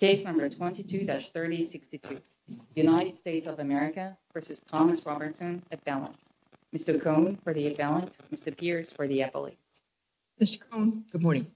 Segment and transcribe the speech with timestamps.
[0.00, 2.20] Case number 22-3062,
[2.74, 4.54] United States of America v.
[4.68, 6.16] Thomas Robertson, appellant.
[6.76, 7.00] Mr.
[7.00, 8.56] Cohn for the appellant, Mr.
[8.56, 9.56] Pierce for the appellate.
[10.42, 10.58] Mr.
[10.68, 11.46] Cohn, good morning.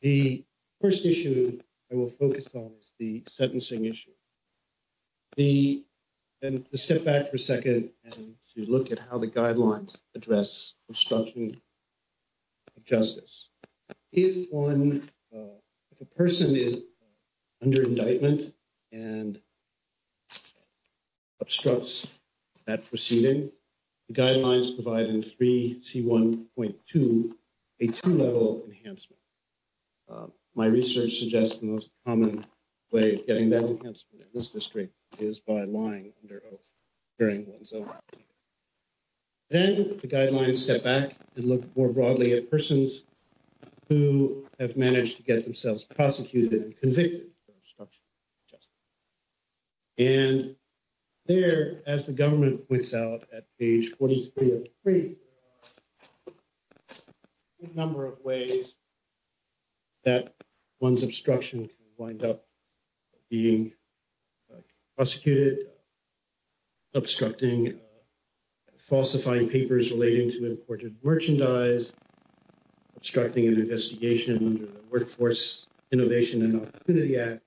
[0.00, 0.44] The
[0.80, 1.60] first issue
[1.90, 4.12] I will focus on is the sentencing issue.
[6.42, 10.74] And to step back for a second and to look at how the guidelines address
[10.88, 11.60] obstruction
[12.76, 13.48] of justice.
[14.12, 15.56] If one, uh,
[15.92, 16.82] if a person is
[17.62, 18.52] under indictment
[18.92, 19.40] and
[21.40, 22.06] obstructs
[22.66, 23.50] that proceeding,
[24.08, 27.32] the guidelines provide in 3C1.2
[27.80, 29.20] a two-level enhancement.
[30.08, 32.44] Uh, my research suggests the most common
[32.92, 36.70] way of getting that enhancement in this district is by lying under oath
[37.18, 37.90] during one's own.
[39.50, 43.02] Then the guidelines step back and look more broadly at persons
[43.88, 48.70] who have managed to get themselves prosecuted and convicted for obstruction of justice.
[49.98, 50.56] And
[51.26, 55.16] there, as the government points out at page 43 of the brief,
[56.26, 58.74] there are a number of ways
[60.04, 60.34] that
[60.80, 62.44] one's obstruction can wind up
[63.30, 63.72] being
[64.96, 65.66] prosecuted,
[66.94, 67.78] obstructing,
[68.78, 71.92] falsifying papers relating to imported merchandise,
[72.96, 77.42] obstructing an investigation under the Workforce Innovation and Opportunity Act,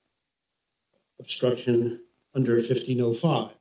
[1.19, 2.02] obstruction
[2.33, 3.52] under 1505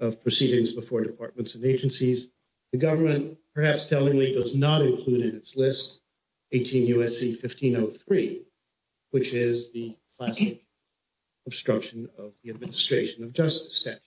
[0.00, 2.30] of proceedings before departments and agencies.
[2.72, 6.00] The government, perhaps tellingly, does not include in its list
[6.52, 7.30] 18 U.S.C.
[7.32, 8.42] 1503,
[9.10, 10.64] which is the classic
[11.46, 14.00] obstruction of the administration of justice statute.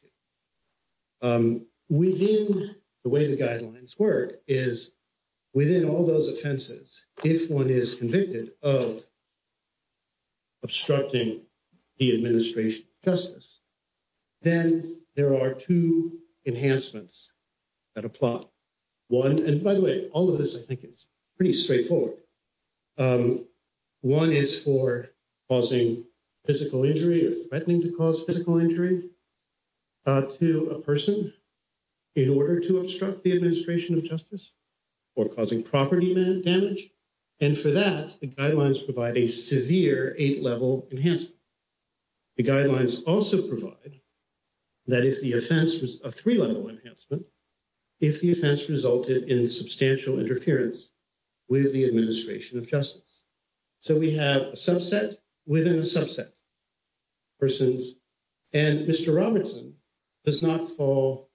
[1.21, 4.91] Um, within the way the guidelines work is
[5.53, 9.03] within all those offenses, if one is convicted of
[10.63, 11.41] obstructing
[11.97, 13.59] the administration of justice,
[14.41, 17.31] then there are two enhancements
[17.95, 18.43] that apply.
[19.09, 21.05] One, and by the way, all of this I think is
[21.37, 22.17] pretty straightforward.
[22.97, 23.47] Um,
[24.01, 25.07] one is for
[25.49, 26.05] causing
[26.45, 29.09] physical injury or threatening to cause physical injury
[30.05, 31.33] uh, to a person
[32.15, 34.51] in order to obstruct the administration of justice
[35.15, 36.89] or causing property damage.
[37.39, 41.39] And for that, the guidelines provide a severe eight-level enhancement.
[42.37, 43.99] The guidelines also provide
[44.87, 47.25] that if the offense was a three-level enhancement,
[47.99, 50.89] if the offense resulted in substantial interference
[51.47, 53.21] with the administration of justice.
[53.79, 55.15] So we have a subset
[55.45, 56.33] within a subset of
[57.39, 57.95] persons,
[58.53, 59.15] and Mr.
[59.15, 59.75] Robertson
[60.25, 61.29] does not fall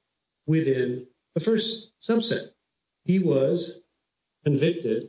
[0.47, 2.49] within the first subset.
[3.09, 3.85] He was
[4.45, 5.09] convicted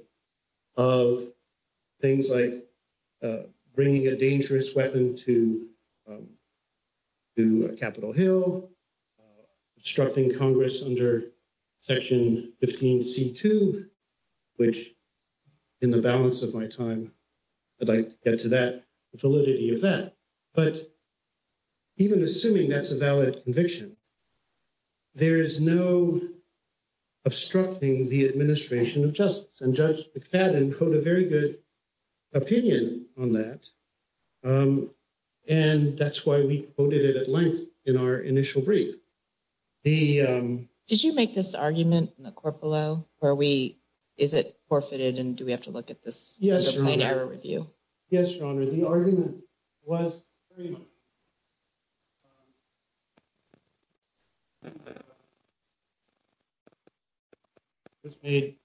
[0.77, 1.33] of
[2.01, 2.65] things like
[3.21, 5.67] uh, bringing a dangerous weapon to
[6.07, 6.29] um,
[7.77, 8.69] Capitol Hill,
[9.19, 9.43] uh,
[9.77, 11.25] obstructing Congress under
[11.81, 13.85] Section 15C2,
[14.55, 14.91] which
[15.81, 17.11] in the balance of my time,
[17.81, 20.15] I'd like to get to that, the validity of that.
[20.53, 20.77] But
[21.97, 23.97] even assuming that's a valid conviction,
[25.15, 26.21] there is no
[27.29, 29.61] obstructing the administration of justice.
[29.61, 31.59] And Judge McFadden wrote a very good
[32.33, 33.59] opinion on that.
[34.43, 34.89] Um,
[35.47, 38.95] and that's why we quoted it at length in our initial brief.
[39.85, 43.05] Um, Did you make this argument in the court below?
[43.19, 43.77] Where we
[44.17, 47.67] is it forfeited, and do we have to look at this plain error review?
[48.09, 48.65] Yes, Your Honor.
[48.65, 49.43] The argument
[49.85, 50.19] was
[58.23, 58.55] made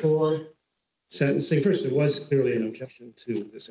[0.00, 0.40] for
[1.08, 1.62] sentencing.
[1.62, 3.70] First, there was clearly an objection to this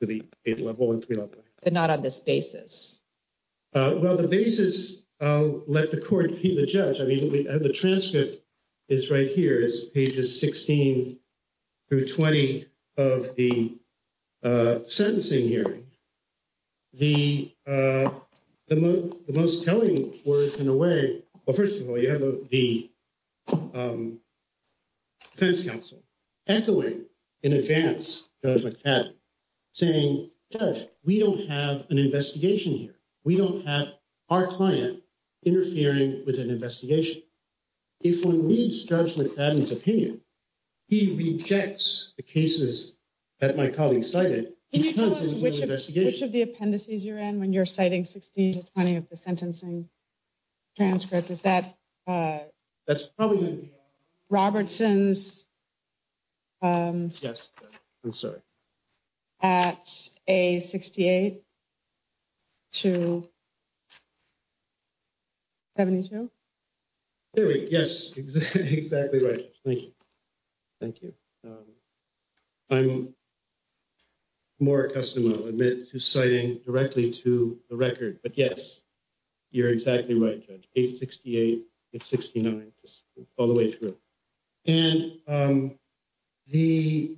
[0.00, 1.44] to the eight-level and three-level.
[1.62, 3.02] But not on this basis.
[3.74, 7.00] Uh, well, the basis, I'll let the court be the judge.
[7.00, 8.42] I mean, the transcript
[8.88, 9.60] is right here.
[9.60, 11.18] It's pages 16
[11.88, 12.66] through 20
[12.96, 13.74] of the
[14.42, 15.82] uh, sentencing hearing.
[17.66, 18.10] Uh,
[18.68, 22.20] the most telling words in a way, well, first of all, you have
[22.50, 22.90] the
[23.74, 24.18] um,
[25.36, 26.02] defense counsel
[26.46, 27.04] echoing
[27.42, 29.14] in advance Judge McFadden,
[29.72, 32.94] saying, Judge, we don't have an investigation here.
[33.24, 33.88] We don't have
[34.28, 35.02] our client
[35.44, 37.22] interfering with an investigation.
[38.00, 40.20] If one reads Judge McFadden's opinion,
[40.88, 42.98] he rejects the cases
[43.40, 44.52] that my colleague cited.
[44.72, 48.62] Can you tell us which of the appendices you're in when you're citing 16 to
[48.72, 49.88] 20 of the sentencing
[50.76, 51.30] transcript?
[51.30, 52.52] Is that Robertson's
[52.88, 53.75] Yes, I'm
[56.62, 57.10] Um,
[58.10, 58.40] sorry.
[59.40, 59.82] At
[60.28, 61.40] A68
[62.72, 63.28] to
[65.76, 66.30] 72?
[67.70, 69.50] Yes, exactly right.
[69.64, 69.92] Thank you.
[70.80, 71.12] Thank you.
[71.44, 71.64] Um,
[72.70, 73.14] I'm
[74.58, 78.20] more accustomed, I'll admit, to citing directly to the record.
[78.22, 78.82] But yes,
[79.50, 80.66] you're exactly right, Judge.
[80.76, 81.62] A68,
[81.94, 83.04] A69, just
[83.36, 83.96] all the way through.
[84.66, 85.78] And um,
[86.48, 87.16] the,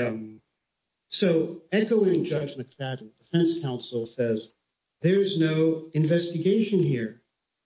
[0.00, 0.40] um,
[1.08, 4.48] so echoing Judge McFadden, defense counsel says,
[5.02, 7.20] there's no investigation here.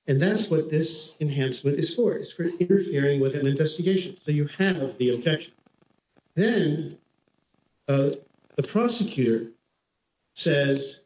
[0.07, 2.15] And that's what this enhancement is for.
[2.15, 4.17] It's for interfering with an investigation.
[4.25, 5.53] So you have the objection.
[6.35, 6.99] Then
[7.87, 8.11] uh,
[8.57, 9.53] the prosecutor
[10.35, 11.05] says,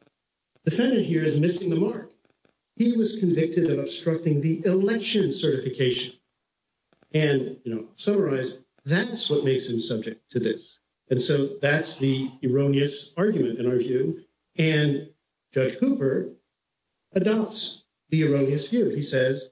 [0.64, 2.10] defendant here is missing the mark.
[2.76, 6.14] He was convicted of obstructing the election certification.
[7.14, 10.78] And, you know, summarize, that's what makes him subject to this.
[11.08, 14.24] And so that's the erroneous argument in our view.
[14.56, 15.10] And
[15.52, 16.32] Judge Cooper
[17.12, 18.88] adopts the erroneous view.
[18.88, 19.50] He says,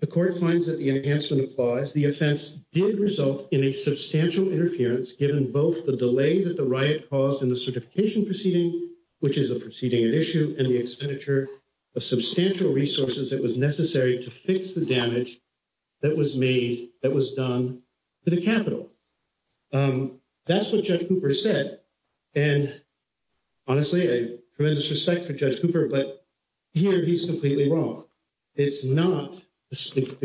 [0.00, 1.92] the court finds that the enhancement applies.
[1.92, 7.10] The offense did result in a substantial interference, given both the delay that the riot
[7.10, 11.48] caused in the certification proceeding, which is a proceeding at issue, and the expenditure
[11.94, 15.38] of substantial resources that was necessary to fix the damage
[16.00, 17.82] that was made, that was done
[18.24, 18.90] to the Capitol.
[19.72, 21.80] Um, that's what Judge Cooper said.
[22.34, 22.80] And
[23.66, 26.24] honestly, I have tremendous respect for Judge Cooper, but
[26.72, 28.04] here he's completely wrong.
[28.54, 29.32] It's not,
[29.70, 29.76] the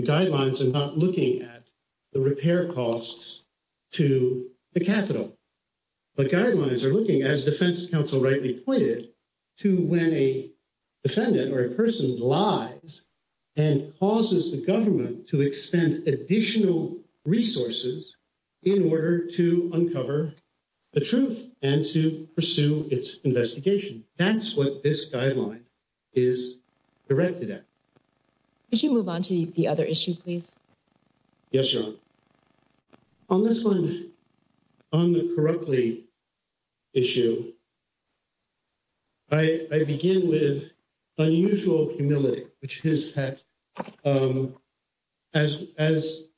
[0.02, 1.64] guidelines are not looking at
[2.14, 3.46] the repair costs
[3.92, 5.38] to the Capitol.
[6.16, 9.10] The guidelines are looking, as defense counsel rightly pointed,
[9.60, 10.50] to when a
[11.04, 13.06] defendant or a person lies
[13.58, 18.16] and causes the government to expend additional resources
[18.64, 20.34] in order to uncover
[20.94, 24.04] the truth and to pursue its investigation.
[24.18, 25.62] That's what this guideline
[26.14, 26.58] is
[27.08, 27.66] directed at.
[28.70, 30.56] Could you move on to the other issue, please?
[31.52, 31.96] Yes, Your Honor.
[33.30, 34.12] On this one,
[34.92, 36.06] on the corruptly
[36.94, 37.54] issue,
[39.32, 40.72] I begin with
[41.18, 43.44] unusual humility, which is that
[44.04, 44.56] um,
[45.36, 46.32] as I was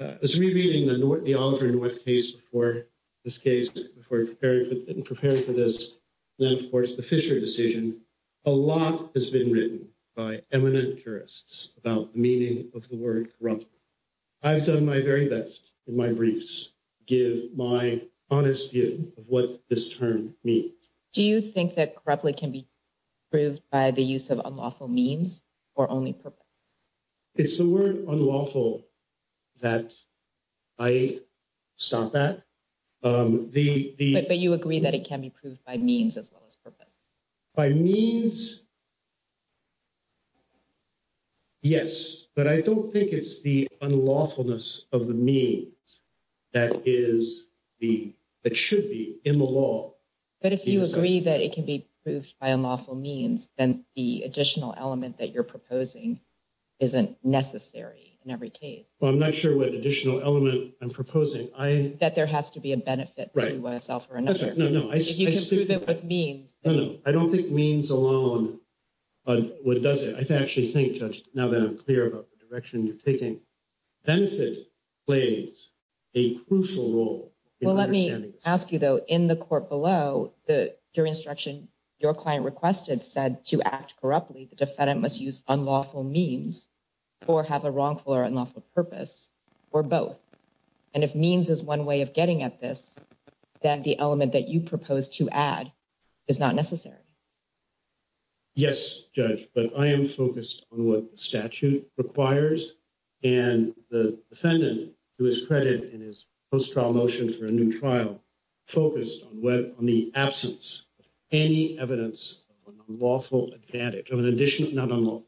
[0.00, 2.86] uh, rereading the Oliver North case before
[3.26, 4.70] this case, before preparing
[5.42, 5.98] for this,
[6.38, 8.00] and then, of course, the Fisher decision,
[8.46, 13.66] a lot has been written by eminent jurists about the meaning of the word corrupt.
[14.42, 19.60] I've done my very best in my briefs to give my honest view of what
[19.68, 20.72] this term means.
[21.12, 22.66] Do you think that corruptly can be
[23.30, 25.42] proved by the use of unlawful means
[25.74, 26.46] or only purpose?
[27.34, 28.86] It's the word unlawful
[29.60, 29.94] that
[30.78, 31.20] I
[31.76, 32.42] stop at.
[33.02, 36.98] Um, but you agree that it can be proved by means as well as purpose?
[37.54, 38.66] By means,
[41.62, 42.26] yes.
[42.34, 46.00] But I don't think it's the unlawfulness of the means
[46.52, 47.46] that is
[47.80, 48.12] the
[48.42, 49.94] that should be in the law.
[50.42, 54.74] But if you agree that it can be proved by unlawful means, then the additional
[54.76, 56.20] element that you're proposing
[56.78, 58.86] isn't necessary in every case.
[59.00, 61.50] Well, I'm not sure what additional element I'm proposing.
[61.56, 64.54] I that there has to be a benefit to oneself or another.
[64.56, 64.90] No, no.
[64.90, 66.56] If you can prove it with means.
[66.64, 66.98] No, no.
[67.04, 68.60] I don't think means alone
[69.26, 70.16] uh, what does it.
[70.16, 73.40] I actually think, Judge, now that I'm clear about the direction you're taking,
[74.04, 74.58] benefit
[75.06, 75.70] plays
[76.14, 78.44] a crucial role in understanding this.
[78.44, 81.68] Well, let me ask you, though, in the court below, the jury instruction
[82.00, 86.66] your client requested said to act corruptly, the defendant must use unlawful means
[87.26, 89.28] or have a wrongful or unlawful purpose
[89.70, 90.16] or both.
[90.94, 92.96] And if means is one way of getting at this,
[93.62, 95.70] then the element that you propose to add
[96.26, 96.96] is not necessary.
[98.54, 102.74] Yes, Judge, but I am focused on what the statute requires.
[103.22, 108.22] And the defendant, to his credit in his post-trial motion for a new trial,
[108.66, 110.86] focused on the absence
[111.32, 115.26] any evidence of an unlawful advantage, of an additional, not unlawful,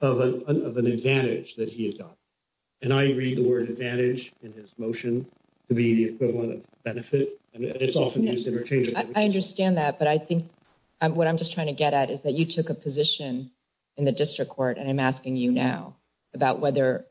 [0.00, 2.16] of an advantage that he had gotten.
[2.82, 5.26] And I read the word advantage in his motion
[5.68, 7.38] to be the equivalent of benefit.
[7.52, 9.12] And it's often used interchangeably.
[9.14, 9.98] I understand that.
[9.98, 10.50] But I think
[11.00, 13.50] um, what I'm just trying to get at is that you took a position
[13.96, 15.96] in the district court, and I'm asking you now
[16.32, 17.04] about whether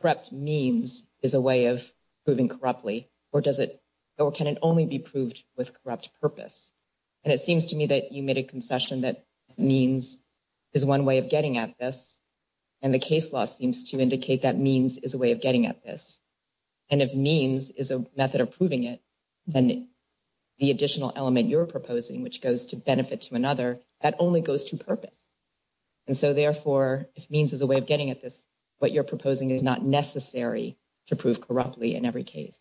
[0.00, 1.90] corrupt means is a way of
[2.24, 3.80] proving corruptly, or does it,
[4.18, 6.72] or can it only be proved with corrupt purpose?
[7.28, 9.26] And it seems to me that you made a concession that
[9.58, 10.16] means
[10.72, 12.22] is one way of getting at this.
[12.80, 15.84] And the case law seems to indicate that means is a way of getting at
[15.84, 16.20] this.
[16.88, 19.02] And if means is a method of proving it,
[19.46, 19.88] then
[20.58, 24.78] the additional element you're proposing, which goes to benefit to another, that only goes to
[24.78, 25.22] purpose.
[26.06, 28.46] And so therefore, if means is a way of getting at this,
[28.78, 32.58] what you're proposing is not necessary to prove corruptly in every case.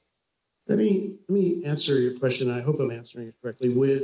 [0.68, 2.52] Let me answer your question.
[2.52, 4.04] I hope I'm answering it correctly with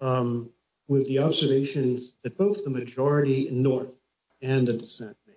[0.00, 0.52] Um,
[0.88, 3.92] the observations that both the majority in North
[4.42, 5.36] and the dissent made.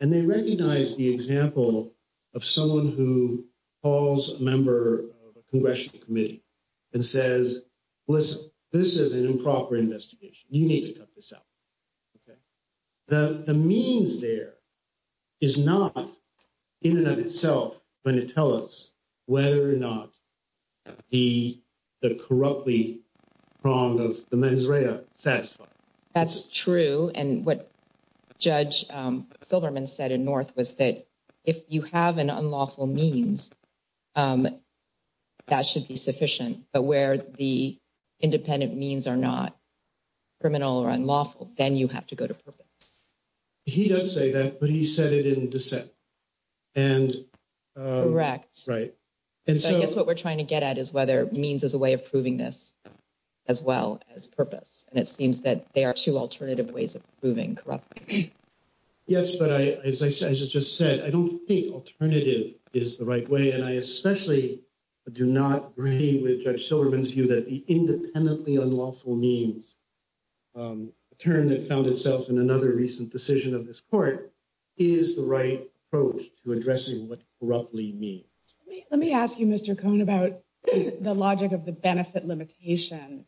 [0.00, 1.92] And they recognize the example
[2.34, 3.46] of someone who
[3.82, 6.44] calls a member of a congressional committee
[6.92, 7.64] and says,
[8.06, 10.48] listen, this is an improper investigation.
[10.48, 11.42] You need to cut this out.
[13.08, 14.54] The means there
[15.40, 16.10] is not
[16.80, 18.92] in and of itself going to tell us
[19.26, 20.10] whether or not
[21.10, 21.60] the
[22.26, 23.01] corruptly
[23.62, 25.68] prong of the mens rea satisfied.
[26.14, 27.10] That's true.
[27.14, 27.70] And what
[28.38, 31.06] Judge um, Silberman said in North was that
[31.44, 33.50] if you have an unlawful means,
[34.14, 34.48] um,
[35.46, 36.64] that should be sufficient.
[36.72, 37.78] But where the
[38.20, 39.56] independent means are not
[40.40, 42.66] criminal or unlawful, then you have to go to purpose.
[43.64, 45.90] He does say that, but he said it in dissent.
[46.74, 47.12] And
[47.76, 48.64] um, correct.
[48.66, 48.94] Right.
[49.46, 51.78] And so I guess what we're trying to get at is whether means is a
[51.78, 52.74] way of proving this
[53.46, 54.84] as well as purpose.
[54.90, 58.30] And it seems that they are two alternative ways of proving corruption.
[59.06, 63.50] Yes, but as I just said, I don't think alternative is the right way.
[63.50, 64.62] And I especially
[65.10, 69.74] do not agree with Judge Silberman's view that the independently unlawful means,
[70.54, 74.32] um, a term that found itself in another recent decision of this court,
[74.78, 78.24] is the right approach to addressing what corruptly means.
[78.90, 79.78] Let me ask you, Mr.
[79.78, 83.26] Cohn, about the logic of the benefit limitation.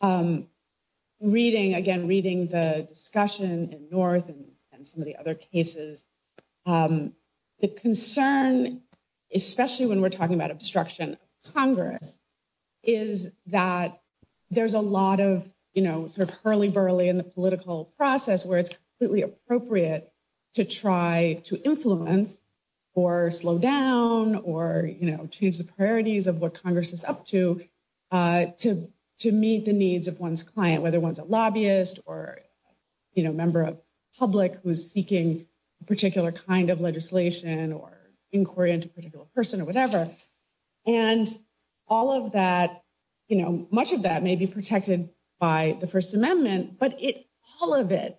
[0.00, 0.46] Um,
[1.20, 4.46] reading, again, reading the discussion in North and
[4.88, 6.02] some of the other cases,
[6.64, 7.12] um,
[7.60, 8.80] the concern,
[9.34, 12.18] especially when we're talking about obstruction of Congress,
[12.82, 14.00] is that
[14.50, 18.70] there's a lot of, you know, sort of hurly-burly in the political process where it's
[18.70, 20.10] completely appropriate
[20.54, 22.40] to try to influence
[22.94, 27.62] or slow down or, you know, change the priorities of what Congress is up to,
[28.10, 28.90] uh, to
[29.28, 32.38] meet the needs of one's client, whether one's a lobbyist or,
[33.12, 33.80] you know, member of
[34.18, 35.46] public who's seeking
[35.80, 37.92] a particular kind of legislation or
[38.32, 40.10] inquiry into a particular person or whatever.
[40.86, 41.28] And
[41.86, 42.82] all of that,
[43.28, 46.98] you know, much of that may be protected by the First Amendment, but
[47.60, 48.18] all of it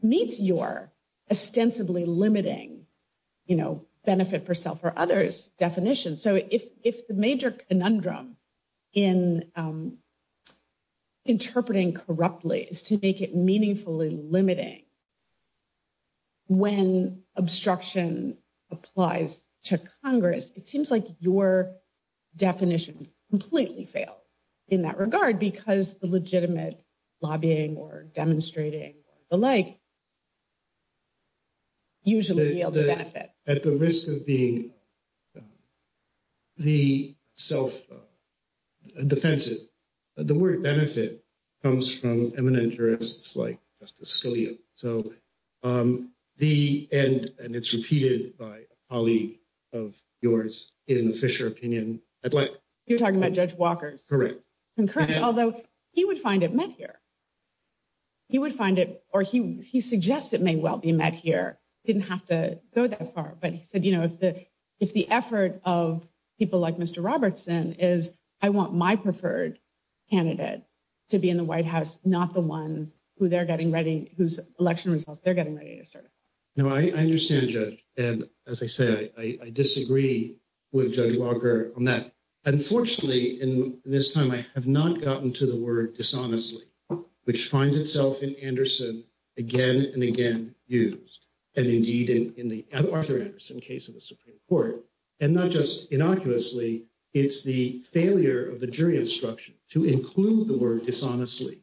[0.00, 0.92] meets your
[1.30, 2.86] ostensibly limiting,
[3.46, 6.16] you know, benefit for self or others definition.
[6.16, 8.36] So if the major conundrum
[8.92, 9.98] in um,
[11.24, 14.82] interpreting corruptly is to make it meaningfully limiting
[16.48, 18.36] when obstruction
[18.70, 21.76] applies to Congress, it seems like your
[22.36, 24.18] definition completely fails
[24.68, 26.82] in that regard because the legitimate
[27.20, 29.78] lobbying or demonstrating or the like
[32.04, 33.30] usually yields a benefit.
[33.46, 34.72] At the risk of being
[35.36, 35.42] uh,
[36.58, 39.71] the self-defensive, uh,
[40.16, 41.24] the word benefit
[41.62, 44.58] comes from eminent jurists like Justice Scalia.
[44.74, 45.12] So
[45.62, 49.38] um, the end, and it's repeated by a colleague
[49.72, 52.00] of yours in the Fisher opinion.
[52.86, 54.04] You're talking about Judge Walker's.
[54.08, 54.40] Correct.
[55.22, 55.60] Although
[55.92, 56.98] he would find it met here.
[58.28, 61.58] He would find it, or he suggests it may well be met here.
[61.84, 64.04] Didn't have to go that far, but he said, you know,
[64.80, 67.04] if the effort of people like Mr.
[67.04, 69.58] Robertson is, I want my preferred
[70.12, 70.62] candidate
[71.10, 74.92] to be in the White House, not the one who they're getting ready, whose election
[74.92, 76.12] results they're getting ready to certify.
[76.56, 77.82] No, I understand, Judge.
[77.96, 80.36] And as I say, I disagree
[80.70, 82.12] with Judge Walker on that.
[82.44, 86.64] Unfortunately, in this time, I have not gotten to the word dishonestly,
[87.24, 89.04] which finds itself in Andersen
[89.38, 91.24] again and again used.
[91.54, 94.84] And indeed, in the Arthur Andersen case of the Supreme Court,
[95.20, 100.86] and not just innocuously, it's the failure of the jury instruction to include the word
[100.86, 101.62] dishonestly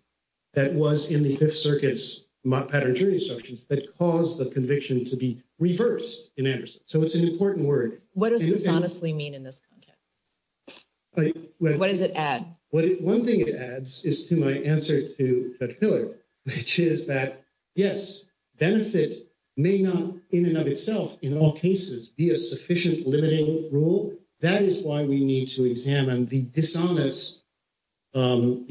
[0.54, 5.44] that was in the Fifth Circuit's pattern jury instructions that caused the conviction to be
[5.60, 6.82] reversed in Andersen.
[6.86, 8.00] So it's an important word.
[8.14, 10.86] What does dishonestly mean in this context?
[11.58, 12.46] What does it add?
[12.70, 17.44] One thing it adds is to my answer to Judge Pillard, which is that,
[17.76, 19.16] yes, benefit
[19.58, 24.14] may not in and of itself, in all cases, be a sufficient limiting rule.
[24.42, 27.44] That is why we need to examine the dishonest
[28.14, 28.66] um,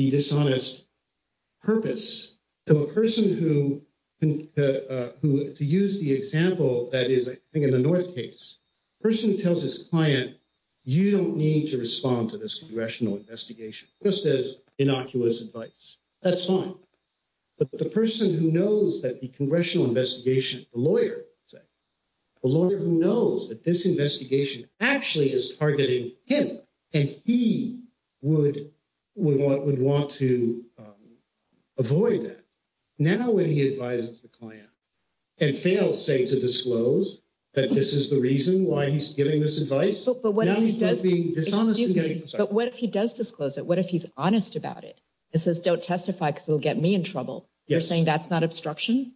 [1.62, 2.38] purpose.
[2.66, 3.82] So a person
[4.22, 8.58] uh, who, to use the example that is, I think, in the North case,
[9.02, 10.36] person who tells his client,
[10.84, 16.74] you don't need to respond to this congressional investigation, just as innocuous advice, that's fine.
[17.58, 21.24] But the person who knows that the congressional investigation, the lawyer,
[22.42, 26.58] the lawyer who knows that this investigation actually is targeting him,
[26.92, 27.80] and he
[28.22, 28.70] would
[29.14, 30.94] want to um,
[31.76, 32.44] avoid that.
[32.98, 34.68] Now when he advises the client
[35.40, 37.20] and fails, say, to disclose
[37.54, 42.36] that this is the reason why he's giving this advice, now he's not being dishonest.
[42.36, 43.66] But what if he does disclose it?
[43.66, 45.00] What if he's honest about it?
[45.32, 47.48] It says, don't testify because it'll get me in trouble.
[47.66, 49.12] You're saying that's not obstruction?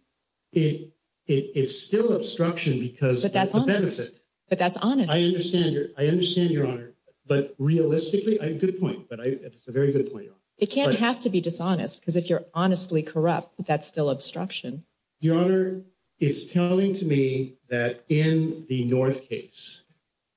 [1.27, 4.19] It's still obstruction because of the benefit.
[4.49, 5.09] But that's honest.
[5.11, 6.93] I understand, Your I understand Your Honor.
[7.25, 9.09] But realistically, I good point.
[9.09, 10.41] But it's a very good point, Your Honor.
[10.57, 14.83] It can't have to be dishonest because if you're honestly corrupt, that's still obstruction.
[15.19, 15.81] Your Honor,
[16.19, 19.83] it's telling to me that in the North case,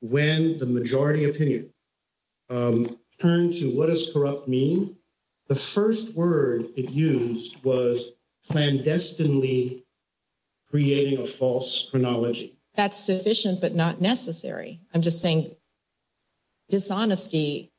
[0.00, 1.70] when the majority opinion
[2.48, 4.96] um, turned to what does corrupt mean,
[5.48, 8.12] the first word it used was
[8.48, 9.85] clandestinely
[10.76, 12.54] creating a false chronology.
[12.74, 14.82] That's sufficient but not necessary.
[14.92, 15.56] I'm just saying
[16.68, 17.72] dishonesty,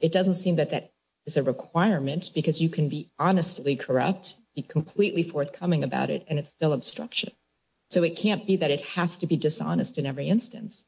[0.00, 0.90] it doesn't seem that that
[1.24, 6.40] is a requirement because you can be honestly corrupt, be completely forthcoming about it, and
[6.40, 7.30] it's still obstruction.
[7.90, 10.84] So it can't be that it has to be dishonest in every instance.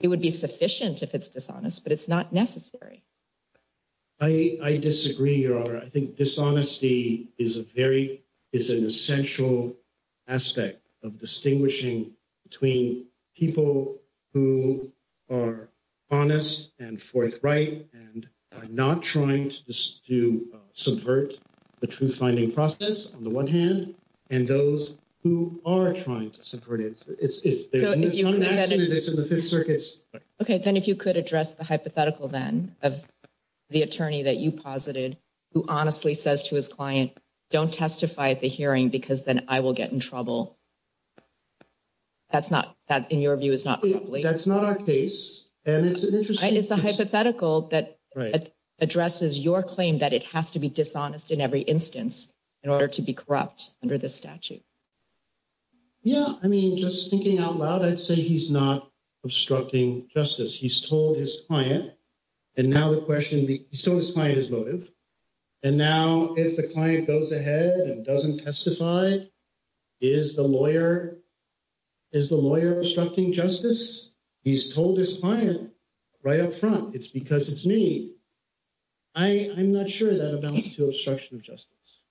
[0.00, 3.04] It would be sufficient if it's dishonest, but it's not necessary.
[4.18, 5.76] I disagree, Your Honor.
[5.76, 8.22] I think dishonesty is a very
[8.52, 9.76] is an essential
[10.28, 12.12] aspect of distinguishing
[12.44, 14.00] between people
[14.32, 14.92] who
[15.30, 15.68] are
[16.10, 19.50] honest and forthright and are not trying
[20.06, 21.34] to uh, subvert
[21.80, 23.94] the truth-finding process, on the one hand,
[24.30, 27.02] and those who are trying to subvert it.
[27.20, 27.44] It's
[28.22, 28.92] not an accident.
[28.92, 29.82] It's in the Fifth Circuit.
[30.40, 30.58] Okay.
[30.58, 33.02] Then if you could address the hypothetical then of
[33.70, 35.16] the attorney that you posited
[35.54, 37.12] who honestly says to his client,
[37.52, 40.58] don't testify at the hearing because then I will get in trouble.
[42.30, 44.22] That's not, that in your view is not correctly.
[44.22, 45.50] That's not our case.
[45.64, 46.56] And it's an interesting.
[46.56, 47.98] It's a hypothetical that
[48.80, 52.32] addresses your claim that it has to be dishonest in every instance
[52.64, 54.62] in order to be corrupt under this statute.
[56.02, 56.26] Yeah.
[56.42, 58.90] I mean, just thinking out loud, I'd say he's not
[59.24, 60.58] obstructing justice.
[60.58, 61.92] He's told his client,
[62.56, 64.90] and now the question, he's told his client his motive.
[65.62, 69.18] And now if the client goes ahead and doesn't testify,
[70.00, 71.18] is the lawyer
[72.12, 74.14] obstructing justice?
[74.42, 75.72] He's told his client
[76.24, 78.14] right up front, it's because it's me.
[79.14, 82.02] I'm not sure that amounts to obstruction of justice.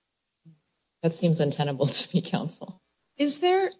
[1.02, 2.80] That seems untenable to me, counsel.
[3.16, 3.70] Is there,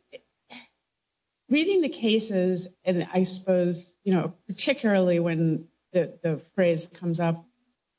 [1.49, 7.45] reading the cases, and I suppose, you know, particularly when the phrase comes up,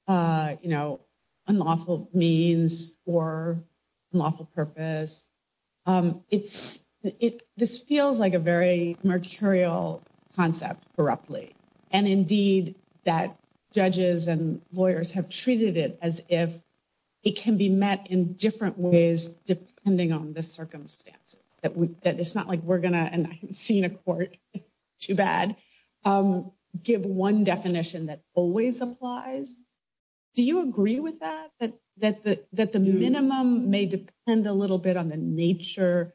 [0.07, 0.99] uh, you know,
[1.47, 3.63] unlawful means or
[4.11, 5.27] unlawful purpose,
[5.85, 6.83] um, it's,
[7.57, 10.01] this feels like a very mercurial
[10.35, 11.55] concept corruptly.
[11.91, 12.75] And indeed,
[13.05, 13.37] that
[13.73, 16.53] judges and lawyers have treated it as if
[17.23, 21.39] it can be met in different ways depending on the circumstances.
[21.61, 24.35] That it's not like we're going to, and I haven't seen a court,
[24.99, 25.55] too bad,
[26.03, 26.51] um,
[26.81, 29.53] give one definition that always applies.
[30.35, 31.51] Do you agree with that?
[31.97, 32.99] That the mm-hmm.
[32.99, 36.13] minimum may depend a little bit on the nature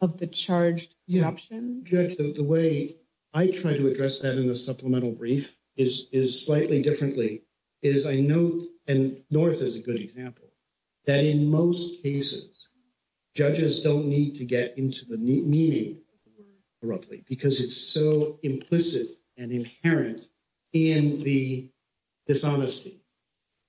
[0.00, 1.82] of the charged corruption?
[1.84, 2.96] Judge, the way
[3.34, 7.42] I try to address that in a supplemental brief is slightly differently.
[7.80, 10.50] Is I note, and North is a good example,
[11.06, 12.68] that in most cases,
[13.34, 18.40] judges don't need to get into the meaning of the word corruptly because it's so
[18.42, 20.28] implicit and inherent
[20.72, 21.70] in the
[22.26, 23.00] dishonesty.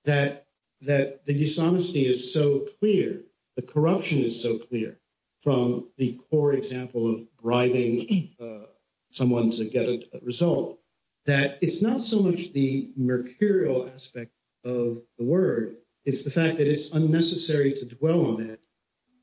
[0.04, 0.46] That
[0.80, 3.22] the dishonesty is so clear,
[3.56, 4.98] the corruption is so clear
[5.42, 8.66] from the core example of bribing uh,
[9.10, 10.78] someone to get a result,
[11.26, 14.32] that it's not so much the mercurial aspect
[14.64, 18.60] of the word, it's the fact that it's unnecessary to dwell on it,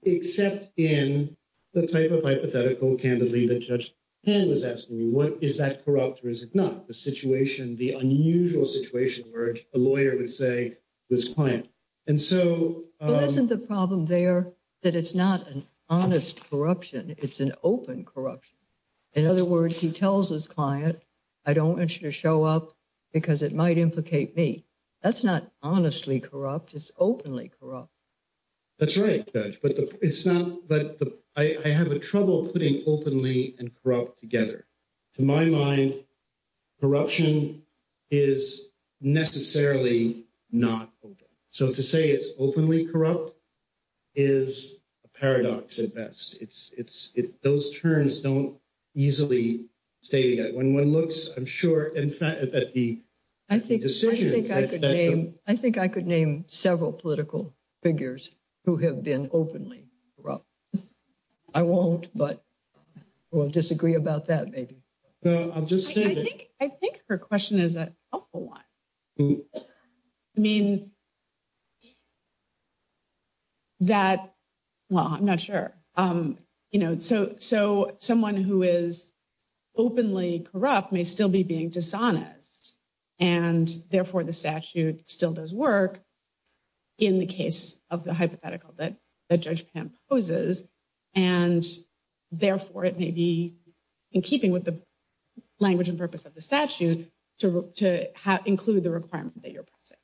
[0.04, 1.36] except in
[1.74, 3.94] the type of hypothetical, candidly, that Judge
[4.28, 6.86] Pan was asking me, what is that corrupt or is it not?
[6.86, 10.76] The situation, the unusual situation where a lawyer would say to
[11.10, 11.70] his client.
[12.08, 12.84] And so...
[13.00, 18.04] Um, well, isn't the problem there that it's not an honest corruption, it's an open
[18.04, 18.58] corruption?
[19.14, 21.00] In other words, he tells his client,
[21.46, 22.76] I don't want you to show up
[23.14, 24.66] because it might implicate me.
[25.02, 27.94] That's not honestly corrupt, it's openly corrupt.
[28.80, 31.00] That's right, Judge, but it's not, but
[31.36, 34.66] I have a trouble putting openly and corrupt together.
[35.16, 35.96] to my mind,
[36.80, 37.64] corruption
[38.12, 41.26] is necessarily not open.
[41.50, 43.34] So to say it's openly corrupt
[44.16, 46.38] is a paradox at best.
[47.42, 48.60] Those terms don't
[48.94, 49.66] easily
[50.02, 50.56] stay together.
[50.56, 53.02] When one looks, I'm sure, in fact, at the
[53.50, 54.52] decisions.
[54.52, 58.32] I think I could name several political figures
[58.68, 59.86] who have been openly
[60.20, 60.46] corrupt.
[61.56, 62.44] I won't, but
[63.32, 64.84] we'll disagree about that maybe.
[65.24, 66.42] Well, I'll just say that.
[66.60, 69.42] I think her question is a helpful one.
[70.36, 70.92] I mean,
[73.80, 74.34] that,
[74.90, 75.74] well, I'm not sure.
[75.96, 76.38] Um,
[76.70, 79.14] you know, so someone who is
[79.78, 82.76] openly corrupt may still be being dishonest,
[83.18, 86.02] and therefore the statute still does work
[86.98, 88.98] in the case of the hypothetical that
[89.40, 90.64] Judge Pan poses,
[91.14, 91.64] and
[92.32, 93.56] therefore it may be
[94.12, 94.82] in keeping with the
[95.60, 98.10] language and purpose of the statute to
[98.46, 99.98] include the requirement that you're pressing.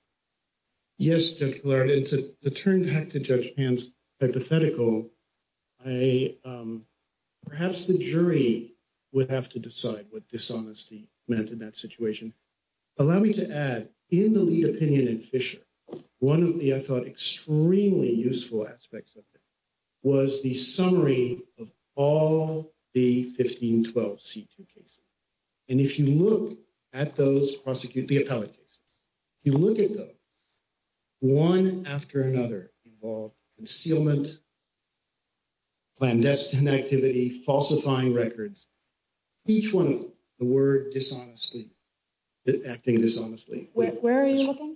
[0.97, 3.89] Yes, Judge Pillard, and to turn back to Judge Pan's
[4.21, 5.09] hypothetical,
[5.85, 6.85] um,
[7.47, 8.73] perhaps the jury
[9.11, 12.33] would have to decide what dishonesty meant in that situation.
[12.97, 15.59] Allow me to add, in the lead opinion in Fisher,
[16.23, 19.41] one of the, I thought, extremely useful aspects of it
[20.03, 25.01] was the summary of all the 1512C2 cases.
[25.67, 26.57] And if you look
[26.93, 28.79] at those prosecuted, the appellate cases,
[29.43, 30.11] if you look at them,
[31.19, 34.29] one after another involved concealment,
[35.99, 38.65] clandestine activity, falsifying records,
[39.45, 41.71] each one of them, the word dishonestly,
[42.65, 43.69] acting dishonestly.
[43.73, 44.72] Where are you looking?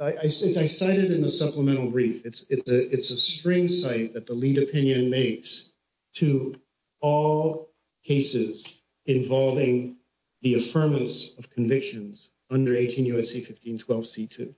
[0.00, 5.76] I cited in the supplemental brief, it's a string cite that the lead opinion makes
[6.14, 6.54] to
[7.00, 7.70] all
[8.04, 9.96] cases involving
[10.42, 13.42] the affirmance of convictions under 18 U.S.C.
[13.42, 14.54] 1512C2.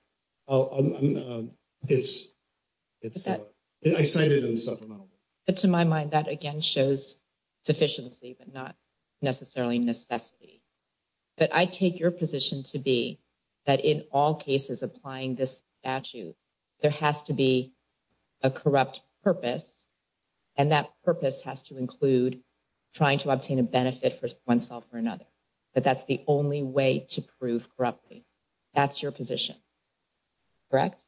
[0.47, 1.51] Um,
[1.87, 2.33] it's,
[3.03, 3.37] uh,
[3.85, 5.07] I cited it in the supplemental.
[5.47, 7.19] But to my mind, that again shows
[7.63, 8.75] sufficiency, but not
[9.21, 10.61] necessarily necessity.
[11.37, 13.19] But I take your position to be
[13.65, 16.35] that in all cases applying this statute,
[16.81, 17.73] there has to be
[18.41, 19.85] a corrupt purpose,
[20.55, 22.41] and that purpose has to include
[22.93, 25.25] trying to obtain a benefit for oneself or another.
[25.73, 28.25] That that's the only way to prove corruptly.
[28.73, 29.55] That's your position,
[30.69, 31.01] correct?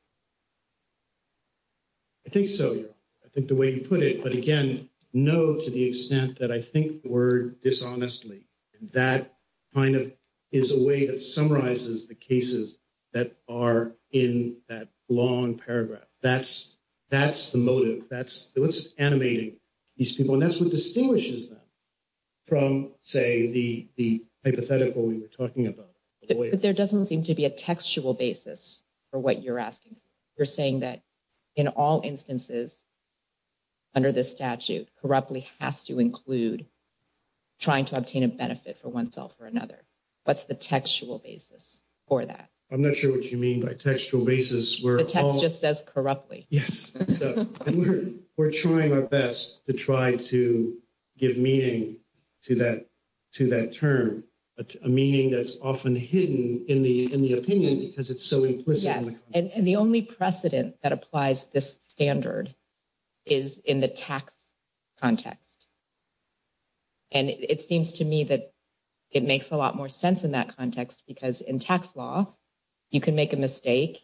[2.25, 2.85] I think so.
[3.25, 6.61] I think the way you put it, but again, no to the extent that I
[6.61, 8.47] think the word dishonestly,
[8.93, 9.33] that
[9.73, 10.13] kind of
[10.53, 12.77] is a way that summarizes the cases
[13.11, 16.07] that are in that long paragraph.
[16.21, 16.77] That's
[17.09, 18.07] the motive.
[18.09, 19.57] That's what's animating
[19.97, 20.35] these people.
[20.35, 21.59] And that's what distinguishes them
[22.47, 25.89] from, say, the hypothetical we were talking about.
[26.27, 29.95] But there doesn't seem to be a textual basis for what you're asking.
[30.37, 31.01] You're saying that
[31.55, 32.83] in all instances
[33.93, 36.65] under this statute, corruptly has to include
[37.59, 39.77] trying to obtain a benefit for oneself or another.
[40.23, 42.49] What's the textual basis for that?
[42.71, 44.81] I'm not sure what you mean by textual basis.
[44.81, 46.47] The text just says corruptly.
[46.49, 46.95] Yes.
[46.95, 50.77] And we're trying our best to try to
[51.17, 51.97] give meaning
[52.45, 54.23] to that term,
[54.57, 58.85] a meaning that's often hidden in the opinion because it's so implicit.
[58.85, 59.23] Yes.
[59.33, 62.55] And the only precedent that applies this standard
[63.25, 64.33] is in the tax
[64.99, 65.67] context.
[67.11, 68.52] And it seems to me that
[69.13, 72.33] it makes a lot more sense in that context because in tax law,
[72.89, 74.03] you can make a mistake.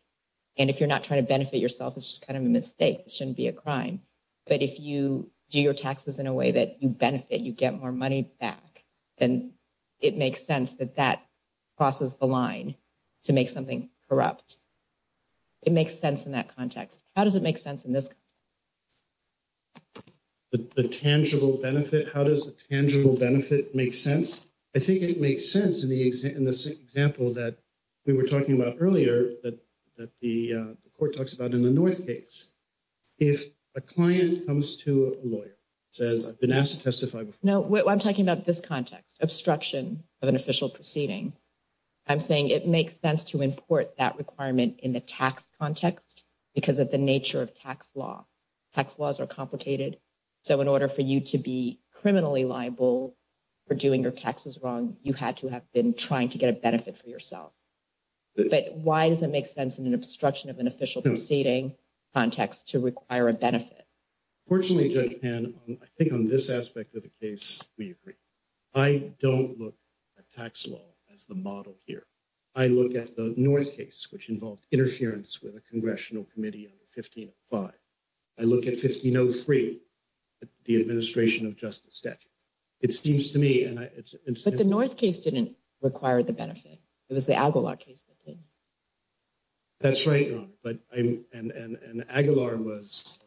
[0.56, 3.02] And if you're not trying to benefit yourself, it's just kind of a mistake.
[3.06, 4.02] It shouldn't be a crime.
[4.48, 7.92] But if you do your taxes in a way that you benefit, you get more
[7.92, 8.84] money back,
[9.18, 9.54] then
[10.00, 11.26] it makes sense that that
[11.78, 12.76] crosses the line
[13.24, 14.58] to make something corrupt.
[15.62, 17.02] It makes sense in that context.
[17.16, 18.20] How does it make sense in this context?
[20.76, 24.49] The tangible benefit, how does the tangible benefit make sense?
[24.76, 27.58] I think it makes sense in the example that
[28.06, 29.60] we were talking about earlier that
[30.00, 32.52] uh, the court talks about in the North case.
[33.18, 35.56] If a client comes to a lawyer,
[35.90, 37.40] says, I've been asked to testify before.
[37.42, 41.34] No, I'm talking about this context, obstruction of an official proceeding.
[42.08, 46.24] I'm saying it makes sense to import that requirement in the tax context
[46.56, 48.26] because of the nature of tax law.
[48.76, 49.98] Tax laws are complicated.
[50.44, 53.16] So in order for you to be criminally liable
[53.70, 56.98] for doing your taxes wrong, you had to have been trying to get a benefit
[56.98, 57.54] for yourself.
[58.36, 61.10] But why does it make sense in an obstruction of an official hmm.
[61.10, 61.76] proceeding
[62.14, 63.86] context to require a benefit?
[64.48, 68.16] Fortunately, Judge Pan, I think on this aspect of the case, we agree.
[68.74, 69.76] I don't look
[70.18, 70.82] at tax law
[71.14, 72.08] as the model here.
[72.56, 77.78] I look at the North case, which involved interference with a congressional committee under 1505.
[78.40, 79.80] I look at 1503,
[80.66, 82.29] the administration of justice statute.
[82.82, 84.16] It seems to me, and it's...
[84.44, 86.80] But the North case didn't require the benefit.
[87.10, 88.40] It was the Aguilar case that did.
[89.82, 90.48] That's right, Your Honor.
[90.64, 93.20] But I'm, and Aguilar was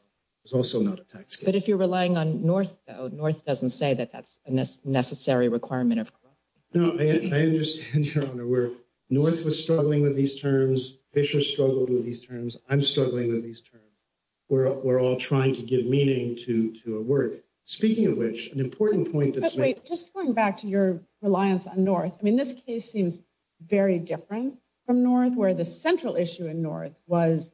[0.52, 1.44] also not a tax case.
[1.44, 6.00] But if you're relying on North, though, North doesn't say that that's a necessary requirement
[6.00, 6.12] of...
[6.74, 8.70] No, I understand, Your Honor, where
[9.10, 13.60] North was struggling with these terms, Fisher struggled with these terms, I'm struggling with these
[13.60, 13.82] terms.
[14.48, 17.41] We're all trying to give meaning to a word.
[17.64, 19.56] Speaking of which, an important point that's...
[19.56, 23.20] Wait, just going back to your reliance on North, I mean, this case seems
[23.60, 27.50] very different from North, where the central issue in North was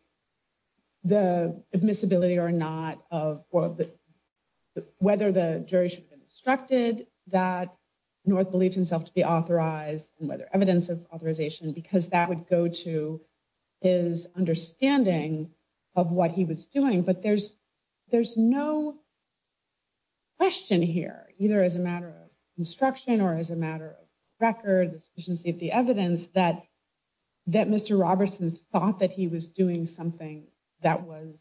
[1.05, 3.45] the admissibility or not of,
[4.99, 7.75] whether the jury should have been instructed that
[8.25, 12.69] North believed himself to be authorized and whether evidence of authorization, because that would go
[12.69, 13.21] to
[13.81, 15.51] his understanding
[15.95, 17.03] of what he was doing.
[17.03, 17.55] But there's
[18.37, 18.97] no
[20.39, 24.07] question here, either as a matter of instruction or as a matter of
[24.41, 26.65] record, the sufficiency of the evidence that
[27.49, 28.01] Mr.
[28.01, 30.47] Robertson thought that he was doing something
[30.83, 31.37] that was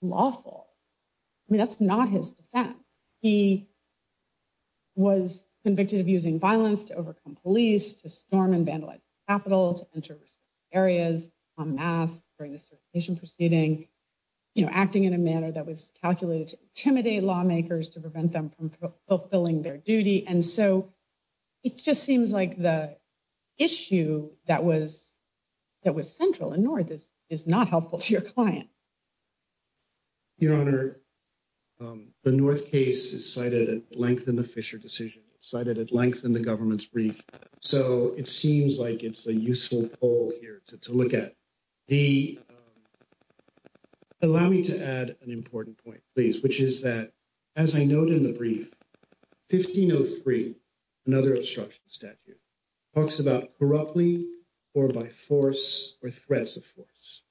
[0.00, 0.68] lawful.
[1.48, 2.78] I mean, that's not his defense.
[3.20, 3.68] He
[4.94, 9.86] was convicted of using violence to overcome police, to storm and vandalize the Capitol, to
[9.94, 10.18] enter
[10.72, 11.26] areas
[11.58, 13.88] en masse during the certification proceeding,
[14.54, 18.50] you know, acting in a manner that was calculated to intimidate lawmakers to prevent them
[18.50, 18.70] from
[19.08, 20.26] fulfilling their duty.
[20.26, 20.92] And so
[21.62, 22.96] it just seems like the
[23.58, 25.08] issue that was
[25.84, 28.68] that was central in North is is not helpful to your client.
[30.38, 31.00] Your Honor,
[31.80, 36.24] um, the North case is cited at length in the Fisher decision, cited at length
[36.24, 37.24] in the government's brief.
[37.60, 41.32] So it seems like it's a useful poll here to look at.
[44.24, 47.10] Allow me to add an important point, please, which is that,
[47.56, 48.72] as I noted in the brief,
[49.50, 50.54] 1503,
[51.06, 52.38] another obstruction statute,
[52.94, 54.28] talks about corruptly
[54.74, 57.22] or by force or threats of force.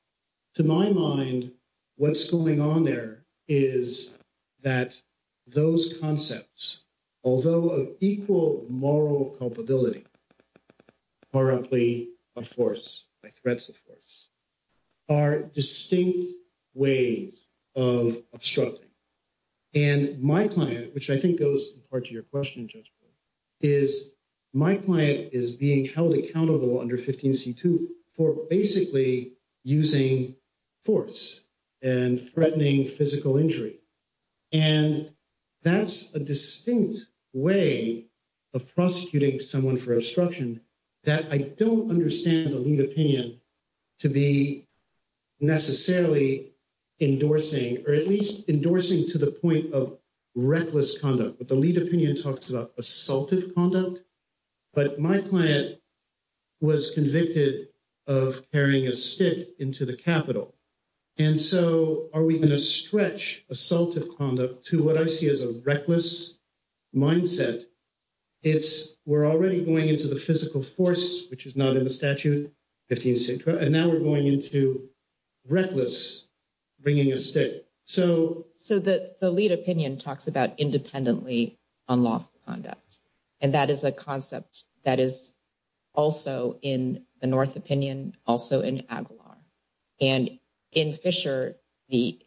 [0.55, 1.53] To my mind,
[1.95, 4.17] what's going on there is
[4.63, 5.01] that
[5.47, 6.83] those concepts,
[7.23, 10.05] although of equal moral culpability,
[11.31, 14.27] corruptly by force, by threats of force,
[15.07, 16.40] are distinct
[16.73, 18.89] ways of obstructing.
[19.73, 22.91] And my client, which I think goes in part to your question, Judge,
[23.61, 24.13] is
[24.53, 30.35] my client is being held accountable under 15C2 for basically using
[30.83, 31.47] force
[31.81, 33.79] and threatening physical injury.
[34.51, 35.11] And
[35.63, 38.07] that's a distinct way
[38.53, 40.61] of prosecuting someone for obstruction
[41.03, 43.39] that I don't understand the lead opinion
[43.99, 44.67] to be
[45.39, 46.50] necessarily
[47.01, 49.97] endorsing, or at least endorsing to the point of
[50.35, 51.39] reckless conduct.
[51.39, 53.99] But the lead opinion talks about assaultive conduct.
[54.73, 55.79] But my client
[56.61, 57.67] was convicted
[58.07, 60.55] of carrying a stick into the Capitol.
[61.17, 65.61] And so are we going to stretch assaultive conduct to what I see as a
[65.65, 66.39] reckless
[66.95, 67.63] mindset?
[68.43, 72.51] It's we're already going into the physical force, which is not in the statute,
[72.89, 74.89] 15C2, and now we're going into
[75.47, 76.30] reckless
[76.81, 77.65] bringing a stick.
[77.85, 82.99] So the lead opinion talks about independently unlawful conduct.
[83.39, 85.33] And that is a concept that is
[85.93, 89.37] also in the North opinion, also in Aguilar.
[89.99, 90.39] And
[90.71, 91.57] in Fisher,
[91.89, 92.19] the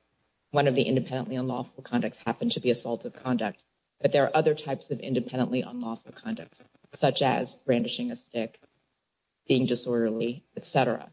[0.51, 3.65] one of the independently unlawful conducts happened to be assaultive conduct.
[4.01, 6.55] But there are other types of independently unlawful conduct,
[6.93, 8.61] such as brandishing a stick,
[9.49, 11.09] being disorderly, et cetera.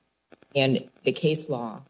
[0.54, 1.82] And the case law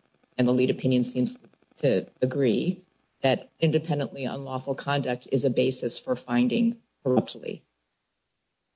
[0.42, 1.38] and the lead opinion seems
[1.78, 2.82] to agree
[3.22, 7.62] that independently unlawful conduct is a basis for finding corruptly.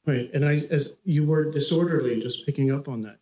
[0.05, 0.29] Right.
[0.31, 3.17] And as you were disorderly, just picking up on that,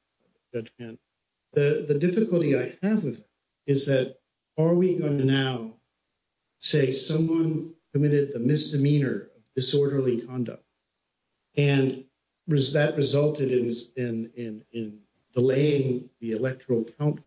[1.53, 3.27] the difficulty I have with it
[3.65, 4.17] is that
[4.57, 5.75] are we going to now
[6.59, 10.65] say someone committed the misdemeanor of disorderly conduct,
[11.55, 12.03] and
[12.47, 13.51] that resulted
[13.95, 14.99] in
[15.33, 17.23] delaying the electoral count,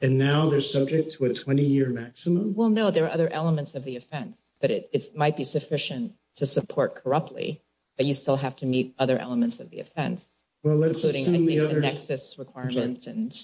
[0.00, 2.54] and now they're subject to a 20-year maximum?
[2.54, 6.46] Well, no, there are other elements of the offense, but it might be sufficient to
[6.46, 7.62] support corruptly,
[7.96, 10.28] but you still have to meet other elements of the offense,
[10.64, 13.34] including the nexus requirements and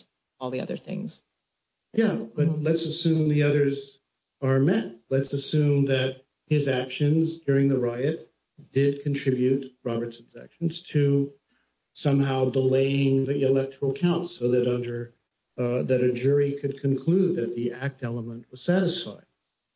[0.40, 1.24] all the other things.
[1.92, 2.62] Yeah, but mm-hmm.
[2.62, 3.98] let's assume the others
[4.42, 4.96] are met.
[5.08, 8.30] Let's assume that his actions during the riot
[8.72, 11.32] did contribute Robertson's actions to
[11.92, 15.14] somehow delaying the electoral count so that under
[15.58, 19.24] Uh, that a jury could conclude that the act element was satisfied.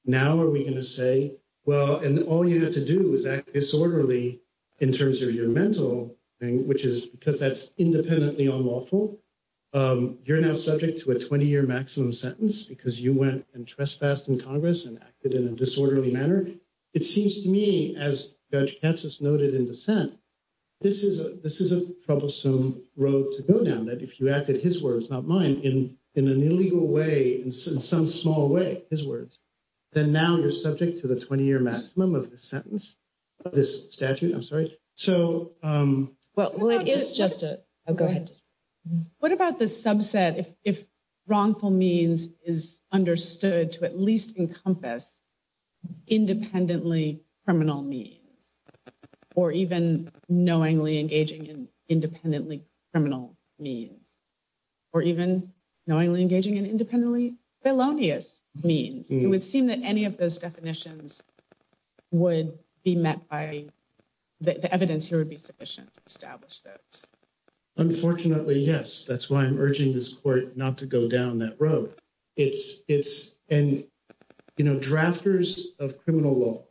[0.05, 3.55] Now, are we going to say, well, and all you have to do is act
[3.55, 4.41] disorderly
[4.79, 9.21] in terms of your mental thing, which is because that's independently unlawful.
[9.73, 14.29] Um, you're now subject to a 20 year maximum sentence because you went and trespassed
[14.29, 16.47] in Congress and acted in a disorderly manner.
[16.93, 20.19] It seems to me, as Judge Katsas noted in dissent,
[20.81, 24.61] this is a this is a troublesome road to go down that if you acted
[24.61, 29.39] his words, not mine, in in an illegal way, in some small way, his words,
[29.93, 32.97] then now you're subject to the 20 year maximum of this sentence
[33.45, 34.35] of this statute.
[34.35, 34.77] I'm sorry.
[34.95, 38.31] So, um, well, it is just a oh, go ahead.
[39.19, 40.83] What about the subset if
[41.27, 45.09] wrongful means is understood to at least encompass
[46.07, 48.20] independently criminal means
[49.41, 54.13] or even knowingly engaging in independently criminal means
[54.93, 55.51] or even
[55.87, 59.11] knowingly engaging in independently felonious means?
[59.11, 59.31] It mm.
[59.31, 61.23] would seem that any of those definitions
[62.11, 63.65] would be met by
[64.43, 67.07] the evidence here would be sufficient to establish those.
[67.79, 69.07] Unfortunately, yes.
[69.07, 71.95] That's why I'm urging this court not to go down that road.
[72.37, 73.87] It's it's and,
[74.59, 76.67] you know, drafters of criminal law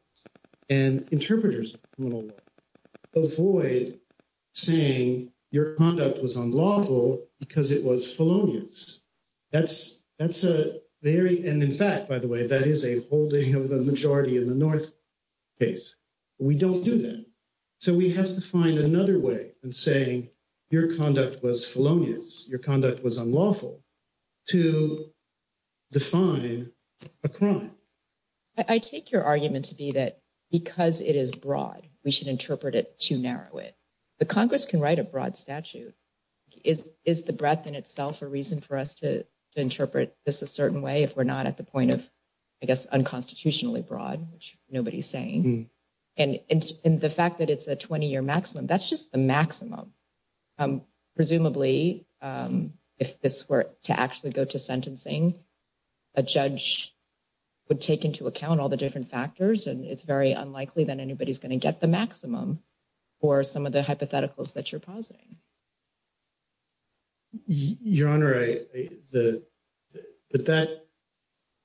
[0.70, 2.36] and interpreters of criminal law
[3.16, 4.00] avoid
[4.54, 9.02] saying your conduct was unlawful because it was felonious.
[9.52, 10.04] That's
[10.44, 14.38] a very and in fact, by the way, that is a holding of the majority
[14.38, 14.92] in the North
[15.60, 15.96] case.
[16.40, 17.26] We don't do that.
[17.80, 20.30] So we have to find another way and saying
[20.70, 22.46] your conduct was felonious.
[22.50, 23.82] Your conduct was unlawful
[24.50, 25.06] to
[25.92, 26.72] define
[27.24, 27.72] a crime.
[28.68, 30.20] I take your argument to be that
[30.52, 33.76] because it is broad, we should interpret it to narrow it.
[34.20, 35.96] The Congress can write a broad statute.
[36.64, 40.82] Is is the breadth in itself a reason for us to interpret this a certain
[40.82, 42.08] way if we're not at the point of,
[42.62, 45.44] I guess, unconstitutionally broad, which nobody's saying.
[45.44, 45.64] Hmm.
[46.18, 49.94] And the fact that it's a 20 year maximum, that's just the maximum.
[50.58, 50.82] Um,
[51.16, 55.36] presumably, um, if this were to actually go to sentencing,
[56.16, 56.94] a judge
[57.70, 59.68] would take into account all the different factors.
[59.68, 62.60] And it's very unlikely that anybody's going to get the maximum
[63.22, 65.38] for some of the hypotheticals that you're positing.
[67.46, 69.44] Your Honor, I, the
[70.32, 70.86] but that.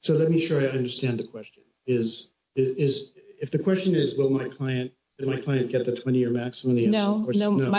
[0.02, 4.18] So let me show you I understand the question is, is if the question is,
[4.18, 6.90] will my client, did my client get the 20 year maximum?
[6.90, 7.70] No, no.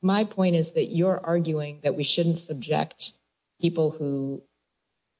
[0.00, 3.12] My point is that you're arguing that we shouldn't subject
[3.60, 4.42] people who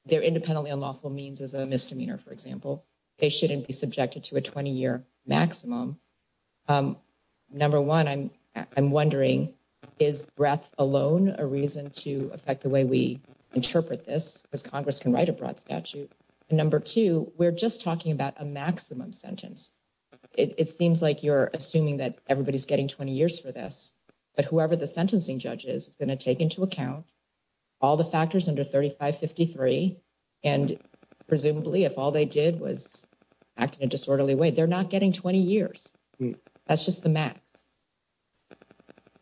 [0.07, 2.85] they're independently unlawful means as a misdemeanor, for example.
[3.19, 5.99] They shouldn't be subjected to a 20 year maximum.
[6.67, 6.97] Um,
[7.51, 8.31] number one, I'm
[8.75, 9.53] I'm wondering,
[9.99, 13.21] is breadth alone a reason to affect the way we
[13.53, 14.41] interpret this?
[14.41, 16.11] Because Congress can write a broad statute.
[16.49, 19.71] And number two, we're just talking about a maximum sentence.
[20.33, 23.91] It seems like you're assuming that everybody's getting 20 years for this.
[24.35, 27.05] But whoever the sentencing judge is, is going to take into account
[27.81, 29.97] all the factors under 3553.
[30.43, 30.77] And
[31.27, 33.05] presumably, if all they did was
[33.57, 35.91] act in a disorderly way, they're not getting 20 years.
[36.17, 36.33] Hmm.
[36.65, 37.39] That's just the max.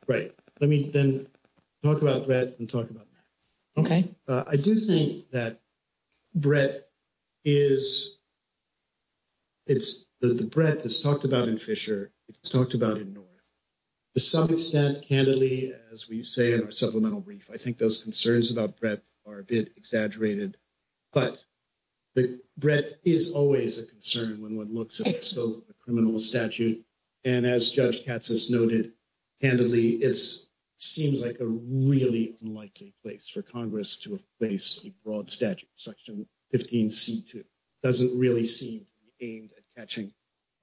[0.07, 0.33] Right.
[0.59, 1.27] Let me then
[1.83, 3.81] talk about Brett and talk about that.
[3.81, 5.59] OK, uh, I do think that
[6.33, 6.87] Brett
[7.43, 8.17] is.
[9.67, 12.11] It's the breadth that's talked about in Fischer.
[12.29, 13.24] It's talked about in North.
[14.15, 18.49] To some extent, candidly, as we say in our supplemental brief, I think those concerns
[18.49, 20.55] about breadth are a bit exaggerated.
[21.11, 21.43] But
[22.13, 26.85] the breadth is always a concern when one looks at the criminal statute.
[27.25, 28.93] And as Judge Katsas noted,
[29.41, 30.17] candidly, it
[30.77, 35.67] seems like a really unlikely place for Congress to have placed a broad statute.
[35.75, 37.43] Section 15C2
[37.83, 38.85] doesn't really seem to
[39.19, 40.13] be aimed at catching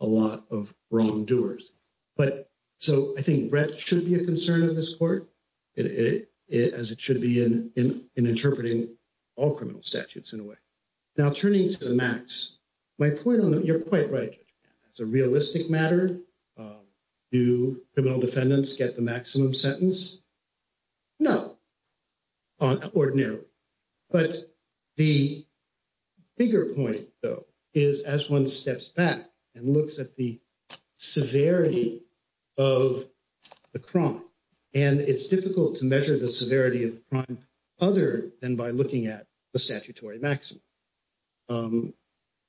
[0.01, 1.70] a lot of wrongdoers.
[2.16, 2.49] But
[2.83, 5.30] so I think breadth should be a concern of this court,
[5.76, 5.87] as
[6.91, 8.97] it should be in interpreting
[9.37, 10.57] all criminal statutes in a way.
[11.16, 12.59] Now, turning to the max,
[12.99, 14.37] my point on that, you're quite right.
[14.91, 16.18] It's a realistic matter.
[16.59, 16.80] Um,
[17.30, 20.24] do criminal defendants get the maximum sentence?
[21.20, 21.57] No,
[22.61, 23.47] ordinarily.
[24.11, 24.35] But
[24.97, 25.47] the
[26.37, 29.20] bigger point, though, is as one steps back
[29.55, 30.41] and looks at the
[30.97, 32.03] severity
[32.59, 33.03] of
[33.73, 34.23] the crime,
[34.75, 37.39] and it's difficult to measure the severity of the crime
[37.81, 40.63] other than by looking at the statutory maximum.
[41.49, 41.95] Um,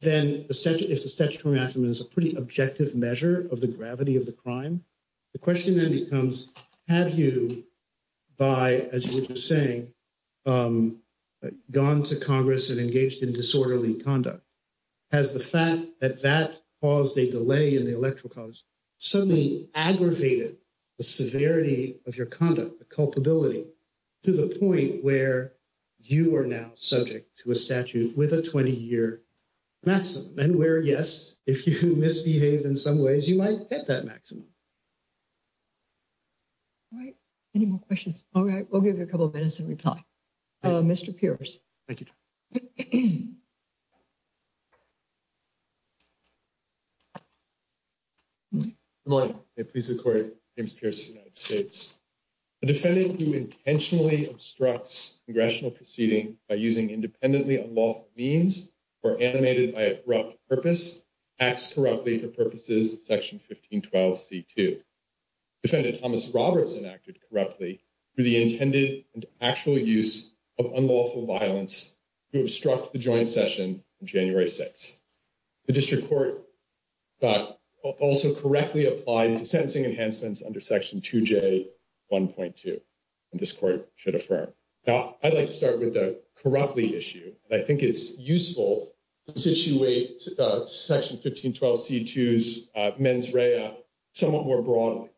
[0.02, 4.34] then if the statutory maximum is a pretty objective measure of the gravity of the
[4.34, 4.84] crime,
[5.32, 6.54] the question then becomes,
[6.88, 7.64] have you,
[8.38, 9.94] by, as you were just saying,
[10.46, 11.02] um,
[11.72, 14.44] gone to Congress and engaged in disorderly conduct?
[15.12, 18.64] Has the fact that that caused a delay in the electoral college
[19.04, 20.58] suddenly aggravated
[20.98, 23.66] the severity of your conduct, the culpability,
[24.24, 25.54] to the point where
[26.00, 29.22] you are now subject to a statute with a 20-year
[29.86, 30.40] maximum?
[30.40, 34.46] And where, yes, if you misbehave in some ways, you might hit that maximum.
[36.94, 37.16] All right.
[37.54, 38.24] Any more questions?
[38.34, 38.66] All right.
[38.72, 40.04] We'll give you a couple of minutes to reply.
[40.64, 41.16] Uh, Mr.
[41.16, 41.60] Pearce.
[41.88, 42.08] Thank you.
[48.54, 48.78] Good morning.
[49.06, 52.00] May it please the Court, James Pearce United States.
[52.62, 58.74] A defendant who intentionally obstructs congressional proceeding by using independently unlawful means
[59.04, 61.06] or animated by a corrupt purpose
[61.38, 64.82] acts corruptly for purposes of Section 1512c2.
[65.64, 67.82] Defendant Thomas Robertson acted corruptly
[68.16, 71.98] through the intended and actual use of unlawful violence
[72.32, 75.02] to obstruct the joint session on January 6th.
[75.66, 76.46] The district court
[77.84, 82.82] also correctly applied to sentencing enhancements under Section 2J1.2,
[83.32, 84.50] and this court should affirm.
[84.88, 87.34] Now, I'd like to start with the corruptly issue.
[87.52, 88.94] I think it's useful
[89.28, 93.76] to situate uh, Section 1512c2's uh, mens rea
[94.12, 95.10] somewhat more broadly.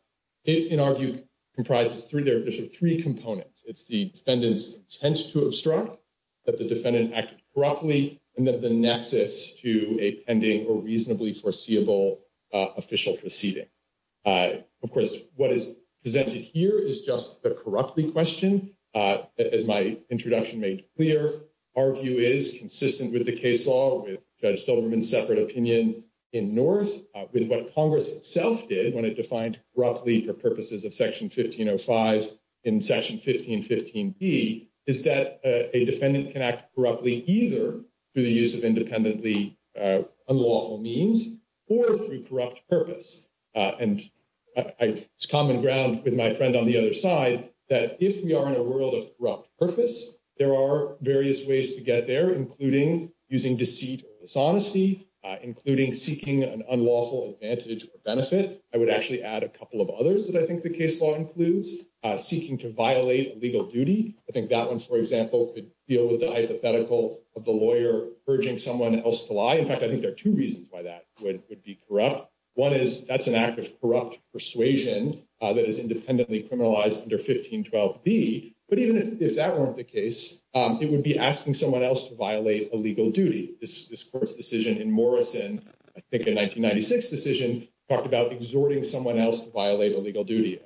[0.43, 1.23] It, in our view,
[1.55, 3.63] comprises three components.
[3.65, 5.97] It's the defendant's intent to obstruct,
[6.45, 12.19] that the defendant acted corruptly, and then the nexus to a pending or reasonably foreseeable
[12.53, 13.65] Uh, official proceeding.
[14.23, 18.69] Uh, of course, what is presented here is just the corruptly question.
[18.93, 21.33] Uh, as my introduction made clear,
[21.75, 27.03] our view is consistent with the case law, with Judge Silberman's separate opinion in North,
[27.33, 32.29] with what Congress itself did when it defined corruptly for purposes of Section 1505
[32.63, 37.81] in Section 1515b, is that a defendant can act corruptly either
[38.13, 39.57] through the use of independently
[40.29, 43.27] unlawful means or through corrupt purpose.
[43.53, 44.01] Uh, and
[44.55, 48.55] it's common ground with my friend on the other side that if we are in
[48.55, 54.03] a world of corrupt purpose, there are various ways to get there, including using deceit
[54.03, 58.63] or dishonesty, uh, including seeking an unlawful advantage or benefit.
[58.73, 61.77] I would actually add a couple of others that I think the case law includes,
[62.03, 64.15] uh, seeking to violate a legal duty.
[64.29, 68.57] I think that one, for example, could deal with the hypothetical of the lawyer urging
[68.57, 69.55] someone else to lie.
[69.55, 72.29] In fact, I think there are two reasons why that would be corrupt.
[72.55, 78.53] One is that's an act of corrupt persuasion uh, that is independently criminalized under 1512b.
[78.69, 82.15] But even if that weren't the case, um, it would be asking someone else to
[82.15, 83.55] violate a legal duty.
[83.61, 85.61] This court's decision in Morrison,
[85.95, 90.59] I think a 1996 decision, talked about exhorting someone else to violate a legal duty.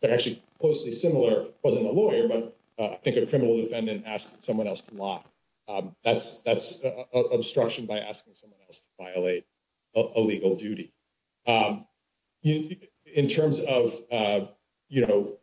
[0.00, 1.42] They're actually closely similar.
[1.42, 4.94] It wasn't a lawyer, but Uh, I think a criminal defendant asked someone else to
[4.94, 5.22] lie.
[5.68, 9.46] Um, that's uh, uh, obstruction by asking someone else to violate
[9.94, 10.92] a legal duty.
[11.46, 11.86] Um,
[12.42, 13.92] in terms of,
[14.88, 15.38] you know,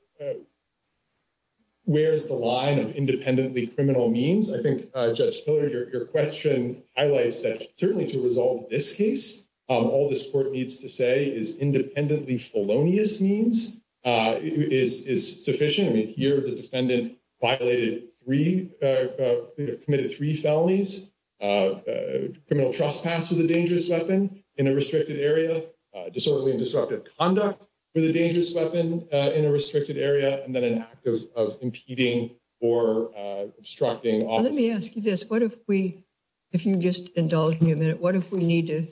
[1.86, 4.54] where's the line of independently criminal means?
[4.54, 10.10] I think, Judge Miller, your question highlights that certainly to resolve this case, um, all
[10.10, 15.92] this court needs to say is independently felonious means is sufficient.
[15.92, 19.36] I mean, here the defendant violated three, uh, uh,
[19.84, 21.12] committed three felonies,
[21.42, 21.76] uh,
[22.48, 25.64] criminal trespass with a dangerous weapon in a restricted area,
[26.14, 30.78] disorderly and disruptive conduct with a dangerous weapon in a restricted area, and then an
[30.80, 33.12] act of impeding or
[33.58, 34.28] obstructing.
[34.28, 35.26] Let me ask you this.
[35.28, 36.06] What if we,
[36.52, 38.88] if you just indulge me a minute, what if we need to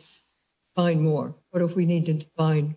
[0.75, 1.35] find more?
[1.51, 2.75] What if we need to find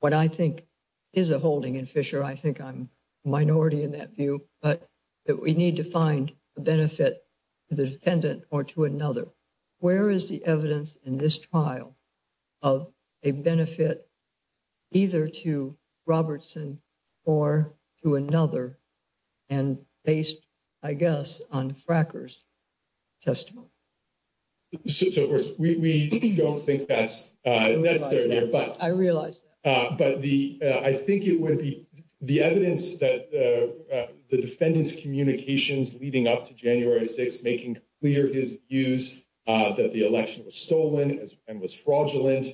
[0.00, 0.64] what I think
[1.12, 2.22] is a holding in Fischer?
[2.22, 2.88] I think I'm
[3.24, 4.88] minority in that view, but
[5.26, 7.24] that we need to find a benefit
[7.68, 9.26] to the defendant or to another.
[9.78, 11.96] Where is the evidence in this trial
[12.60, 12.92] of
[13.22, 14.06] a benefit
[14.92, 16.80] either to Robertson
[17.24, 18.78] or to another
[19.48, 20.38] and based,
[20.82, 22.44] I guess, on Fracker's
[23.22, 23.68] testimony?
[24.86, 29.70] So, of course, we don't think that's uh, necessary, but I realize that.
[29.70, 31.86] Uh, but the, uh, I think it would be
[32.22, 38.28] the evidence that uh, uh, the defendant's communications leading up to January 6th, making clear
[38.28, 42.46] his views uh, that the election was stolen and was fraudulent,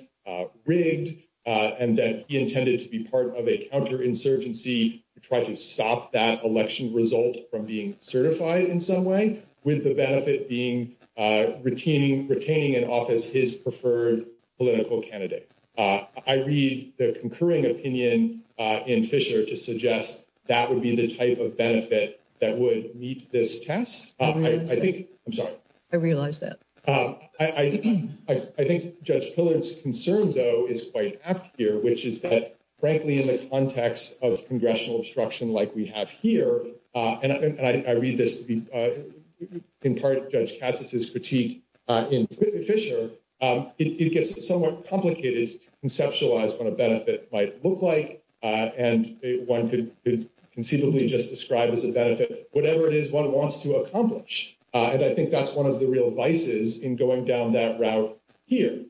[0.67, 1.11] rigged,
[1.45, 6.45] and that he intended to be part of a counterinsurgency to try to stop that
[6.45, 13.31] election result from being certified in some way, with the benefit being retaining in office
[13.31, 14.25] his preferred
[14.57, 15.51] political candidate.
[15.79, 21.15] Uh, I read the concurring opinion uh, in Fischer to suggest that would be the
[21.15, 24.17] type of benefit that would meet this test.
[24.19, 25.53] I uh, think, I'm sorry.
[25.93, 26.59] I realize that.
[26.89, 33.23] Um, I think Judge Pillard's concern, though, is quite apt here, which is that, frankly,
[33.23, 36.63] in the context of congressional obstruction like we have here,
[36.95, 43.11] and I read this in part Judge Katsas's critique in Fischer,
[43.41, 49.17] Um, it gets somewhat complicated to conceptualize what a benefit might look like, uh, and
[49.47, 54.57] one could conceivably just describe as a benefit whatever it is one wants to accomplish.
[54.75, 58.19] Uh, and I think that's one of the real vices in going down that route
[58.47, 58.85] here.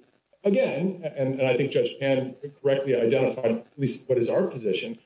[0.45, 4.99] Again, and I think Judge Pan correctly identified at least what is our position,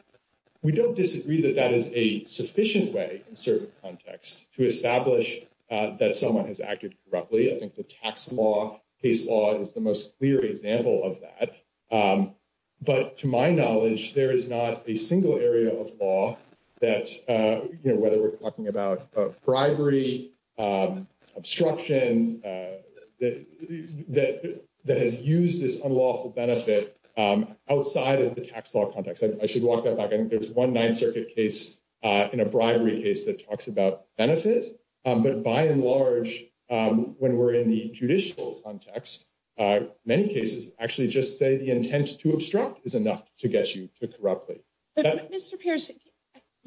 [0.63, 5.41] we don't disagree that that is a sufficient way in certain contexts to establish
[5.71, 7.57] uh, that someone has acted corruptly.
[7.57, 11.57] I think the tax law, case law is the most clear example of that.
[11.91, 12.35] Um,
[12.81, 16.39] but to my knowledge, there is not a single area of law
[16.81, 22.79] that, uh, you know, whether we're talking about uh, bribery, um, obstruction, uh,
[23.21, 29.23] that has used this unlawful benefit um, outside of the tax law context.
[29.23, 30.07] I should walk that back.
[30.07, 34.81] I think there's one Ninth Circuit case in a bribery case that talks about benefit.
[35.05, 39.27] But by and large, Um, when we're in the judicial context,
[39.59, 43.89] uh, many cases actually just say the intent to obstruct is enough to get you
[44.01, 44.63] to corruptly.
[44.97, 45.61] But Mr.
[45.61, 45.91] Pearce,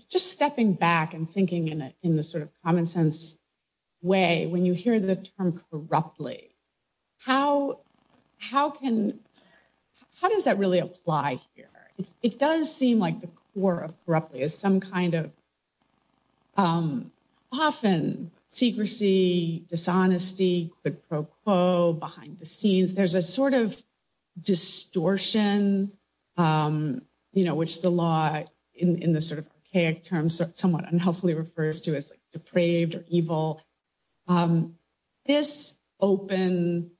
[0.10, 3.38] just stepping back and thinking in the sort of common sense
[4.02, 6.56] way, when you hear the term corruptly,
[7.18, 7.80] how
[8.38, 9.20] how can
[10.22, 11.70] how does that really apply here?
[12.22, 15.32] It does seem like the core of corruptly is some kind of
[16.58, 17.12] um,
[17.52, 22.94] often secrecy, dishonesty, quid pro quo, behind the scenes.
[22.94, 23.76] There's a sort of
[24.42, 25.92] distortion,
[26.38, 27.02] um,
[27.34, 28.44] you know, which the law
[28.74, 33.62] in the sort of archaic terms somewhat unhelpfully refers to as like depraved or evil.
[34.28, 34.76] Um,
[35.26, 36.92] this open,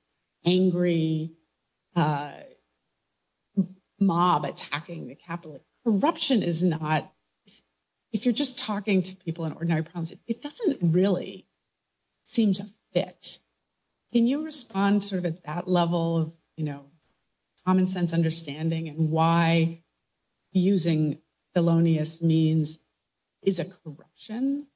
[0.44, 1.32] angry
[1.94, 2.32] uh,
[3.98, 7.10] mob attacking the Capitol, corruption is not,
[8.16, 11.46] if you're just talking to people in ordinary problems, it doesn't really
[12.22, 13.38] seem to fit.
[14.14, 16.86] Can you respond sort of at that level of, you know,
[17.66, 19.82] common sense understanding and why
[20.50, 21.18] using
[21.52, 22.78] felonious means
[23.42, 24.66] is a corruption?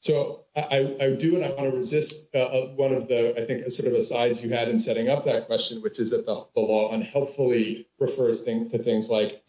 [0.00, 3.90] So I do and I want to resist uh, one of the, I think, sort
[3.90, 7.88] of asides you had in setting up that question, which is that the law unhelpfully
[7.98, 9.42] refers to things like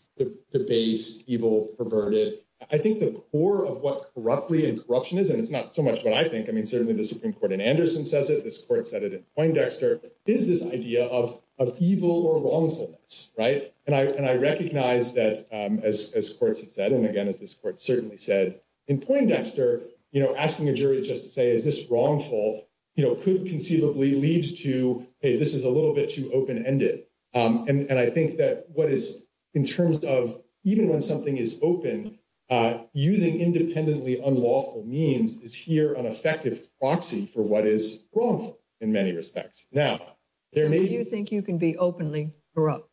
[0.54, 2.36] debased, evil, perverted.
[2.72, 6.04] I think the core of what corruptly and corruption is, and it's not so much
[6.04, 8.88] what I think, I mean, certainly the Supreme Court in Andersen says it, this court
[8.88, 11.40] said it in Poindexter, is this idea of
[11.80, 13.74] evil or wrongfulness, right?
[13.88, 18.18] And I recognize that um, as courts have said, and again, as this court certainly
[18.18, 23.04] said in Poindexter, you know, asking a jury just to say, is this wrongful, you
[23.04, 27.06] know, could conceivably lead to, hey, this is a little bit too open-ended.
[27.34, 32.20] Um, and I think that what is, in terms of even when something is open,
[32.54, 38.92] Uh, using independently unlawful means is here an effective proxy for what is wrongful in
[38.92, 39.66] many respects.
[39.72, 40.00] Now,
[40.52, 40.88] there may be...
[40.90, 42.88] Do you think you can be openly corrupt?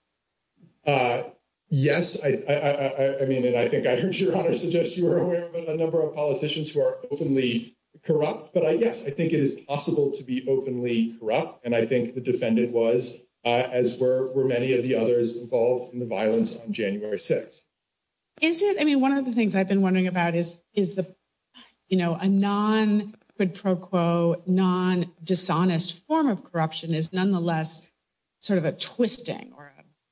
[0.86, 1.24] Uh,
[1.68, 5.54] yes, I mean, and I think I heard your Honor suggest you were aware of
[5.54, 10.12] a number of politicians who are openly corrupt, but yes, I think it is possible
[10.12, 11.66] to be openly corrupt.
[11.66, 16.00] And I think the defendant was, uh, as were many of the others involved in
[16.00, 17.64] the violence on January 6th.
[18.40, 21.06] Is it, I mean, one of the things I've been wondering about is, is the,
[21.88, 27.82] you know, a non-quid pro quo, non-dishonest form of corruption is nonetheless
[28.38, 29.52] sort of a twisting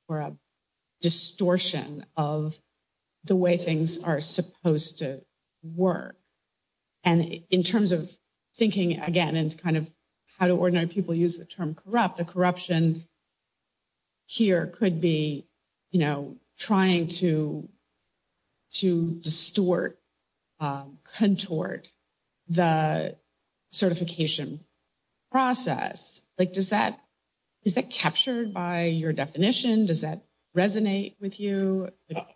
[0.07, 0.35] or a
[1.01, 2.59] distortion of
[3.23, 5.21] the way things are supposed to
[5.63, 6.15] work.
[7.03, 8.11] And in terms of
[8.57, 9.89] thinking, again, and kind of
[10.37, 13.05] how do ordinary people use the term corrupt, the corruption
[14.25, 15.45] here could be,
[15.91, 17.67] you know, trying to
[19.21, 19.99] distort,
[20.59, 21.89] um, contort
[22.47, 23.15] the
[23.71, 24.59] certification
[25.31, 26.21] process.
[26.37, 26.99] Like, does that,
[27.63, 29.85] is that captured by your definition?
[29.85, 30.23] Does that
[30.55, 31.89] resonate with you?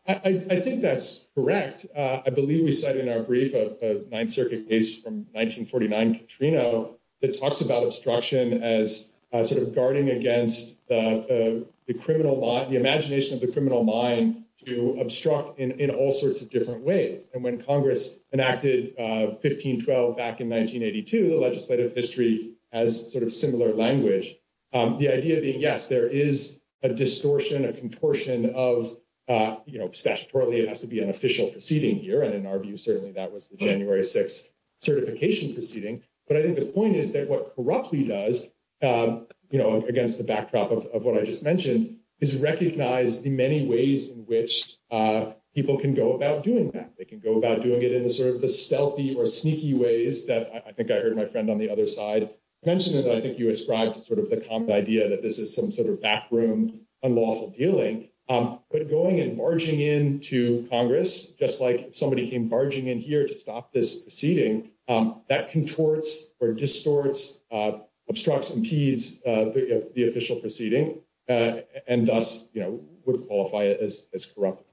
[0.07, 1.85] I think that's correct.
[1.95, 6.95] Uh, I believe we said in our brief a Ninth Circuit case from 1949, Catrino,
[7.21, 11.65] that talks about obstruction as uh, sort of guarding against the
[11.99, 16.83] criminal, mind the imagination of the criminal mind to obstruct in all sorts of different
[16.83, 17.27] ways.
[17.33, 23.31] And when Congress enacted uh, 1512 back in 1982, the legislative history has sort of
[23.31, 24.35] similar language.
[24.73, 28.91] Um, the idea being, yes, there is a distortion, a contortion of,
[29.27, 32.23] uh, you know, statutorily, it has to be an official proceeding here.
[32.23, 34.45] And in our view, certainly that was the January 6th
[34.79, 36.03] certification proceeding.
[36.27, 38.51] But I think the point is that what corruptly does,
[38.81, 43.65] um, you know, against the backdrop of what I just mentioned, is recognize the many
[43.65, 46.93] ways in which uh, people can go about doing that.
[46.97, 50.27] They can go about doing it in the sort of the stealthy or sneaky ways
[50.27, 52.29] that I think I heard my friend on the other side
[52.65, 55.53] mention, that I think you ascribed to sort of the common idea that this is
[55.53, 58.07] some sort of backroom unlawful dealing.
[58.29, 63.37] Um, but going and barging into Congress, just like somebody came barging in here to
[63.37, 69.51] stop this proceeding, um, that contorts or distorts, uh, obstructs, impedes uh,
[69.93, 74.63] the official proceeding, Uh, and thus, you know, would qualify it as corrupt.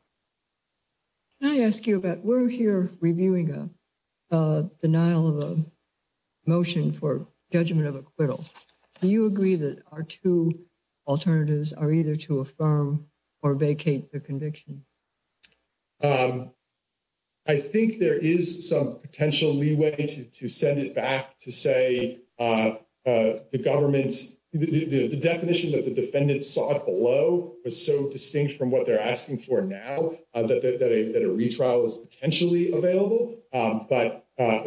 [1.40, 3.70] Can I ask you about, we're here reviewing
[4.30, 5.64] a denial of a
[6.46, 8.44] motion for judgment of acquittal.
[9.00, 10.52] Do you agree that our two
[11.06, 13.06] alternatives are either to affirm
[13.42, 14.84] or vacate the conviction?
[16.02, 16.52] Um,
[17.46, 22.74] I think there is some potential leeway to send it back to say uh,
[23.06, 28.84] uh, the government's, the definition that the defendant sought below was so distinct from what
[28.84, 33.38] they're asking for now uh, that a retrial is potentially available.
[33.52, 34.62] Um, but uh,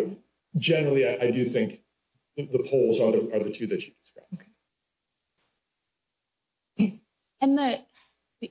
[0.55, 1.79] generally, I do think
[2.37, 4.49] the polls are the two that you described.
[7.41, 7.77] And the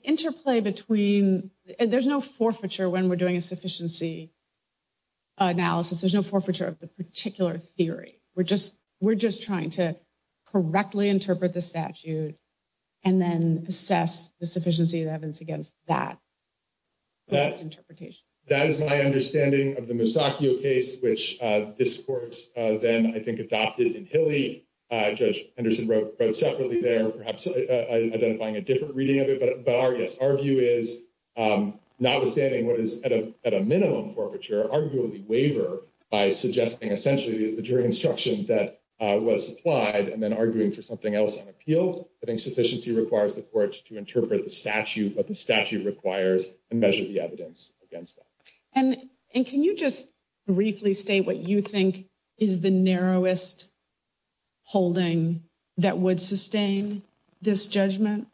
[0.03, 4.33] interplay between, there's no forfeiture when we're doing a sufficiency
[5.39, 6.03] analysis.
[6.03, 8.21] There's no forfeiture of the particular theory.
[8.35, 9.97] We're just trying to
[10.53, 12.37] correctly interpret the statute
[13.05, 16.19] and then assess the sufficiency of evidence against that
[17.31, 18.23] interpretation.
[18.49, 23.21] That is my understanding of the Musacchio case, which uh, this court uh, then, I
[23.21, 24.67] think, adopted in Hillie.
[24.91, 29.65] Uh, Judge Henderson wrote separately there, perhaps identifying a different reading of it.
[29.65, 31.03] But yes, our view is,
[31.37, 33.13] um, notwithstanding what is at
[33.55, 35.79] a minimum forfeiture, arguably waiver
[36.11, 41.13] by suggesting essentially the jury instruction that Uh, was supplied and then arguing for something
[41.13, 42.09] else on appeal.
[42.23, 46.79] I think sufficiency requires the court to interpret the statute, what the statute requires, and
[46.79, 48.99] measure the evidence against that.
[49.35, 50.13] And can you just
[50.47, 52.07] briefly state what you think
[52.39, 53.69] is the narrowest
[54.65, 55.43] holding
[55.79, 57.03] that would sustain
[57.41, 58.29] this judgment?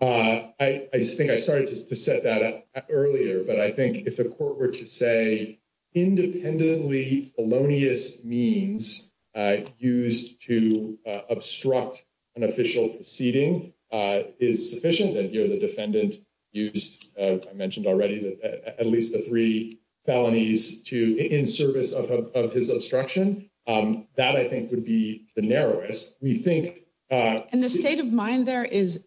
[0.00, 4.16] Uh, I I think I started to set that up earlier, but I think if
[4.16, 5.60] the court were to say
[5.94, 12.04] independently felonious means uh, used to uh, obstruct
[12.36, 16.14] an official proceeding uh, is sufficient, and here the defendant
[16.50, 23.50] used, I mentioned already, at least the three felonies to in service of his obstruction,
[23.66, 26.18] um, that I think would be the narrowest.
[26.20, 26.78] We think...
[27.10, 29.04] And the state of mind there is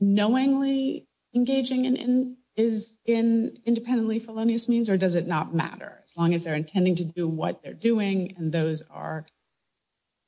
[0.00, 6.54] knowingly engaging in independently felonious means, or does it not matter as long as they're
[6.54, 9.26] intending to do what they're doing and those are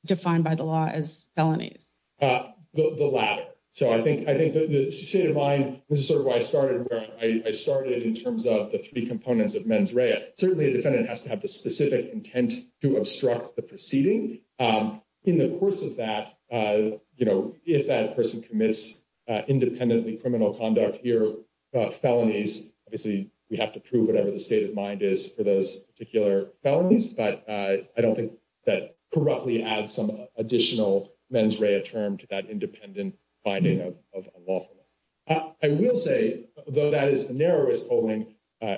[0.05, 1.85] defined by the law as felonies?
[2.19, 3.45] Uh, the latter.
[3.77, 7.05] So I think the state of mind, this is sort of why I started where
[7.21, 10.29] I started in terms of the three components of mens rea.
[10.39, 14.39] Certainly a defendant has to have the specific intent to obstruct the proceeding.
[14.57, 20.15] Um, in the course of that, uh, you know, if that person commits uh, independently
[20.15, 21.33] criminal conduct here,
[21.73, 26.49] felonies, obviously we have to prove whatever the state of mind is for those particular
[26.63, 28.33] felonies, but uh, I don't think
[28.65, 33.81] that corruptly adds some additional mens rea term to that independent finding
[34.13, 34.97] of unlawfulness.
[35.27, 38.77] Uh, I will say, though that is the narrowest holding, uh,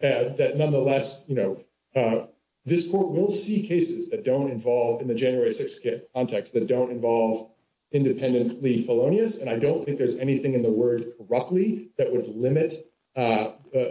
[0.00, 1.34] that nonetheless, you
[1.94, 2.28] know,
[2.64, 6.90] this court will see cases that don't involve, in the January 6th context, that don't
[6.90, 7.50] involve
[7.92, 12.74] independently felonious, and I don't think there's anything in the word corruptly that would limit
[13.16, 13.84] uh, uh,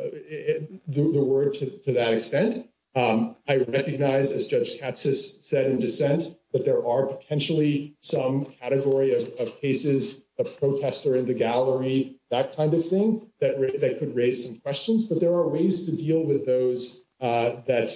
[0.87, 2.67] the word to that extent.
[2.95, 9.13] Um, I recognize, as Judge Katsas said in dissent, that there are potentially some category
[9.13, 14.59] of cases, a protester in the gallery, that kind of thing, that could raise some
[14.61, 17.91] questions, but there are ways to deal with those uh, that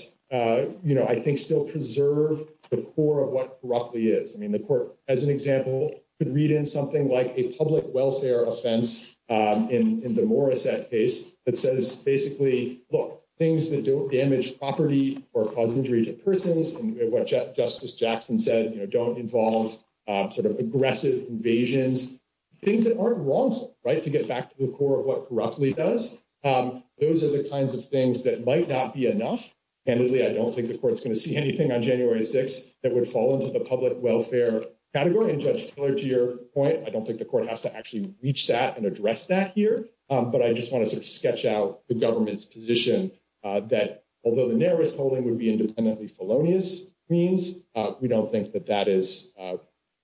[0.83, 2.39] you know, I think still preserve
[2.71, 4.35] the core of what corruptly is.
[4.35, 8.45] I mean, the court, as an example, could read in something like a public welfare
[8.45, 15.25] offense um, in the Morissette case that says, basically, look, things that don't damage property
[15.33, 20.31] or cause injury to persons, and what Justice Jackson said, you know, don't involve um,
[20.31, 22.19] sort of aggressive invasions,
[22.63, 26.21] things that aren't wrongful, right, to get back to the core of what corruptly does.
[26.43, 29.53] Um, those are the kinds of things that might not be enough
[29.85, 33.07] Candidly, I don't think the court's going to see anything on January 6th that would
[33.07, 34.63] fall into the public welfare
[34.93, 35.31] category.
[35.31, 38.47] And Judge Tiller, to your point, I don't think the court has to actually reach
[38.47, 39.87] that and address that here.
[40.09, 43.11] Um, but I just want to sort of sketch out the government's position
[43.43, 48.51] uh, that although the narrowest holding would be independently felonious means, uh, we don't think
[48.53, 49.57] that that is uh,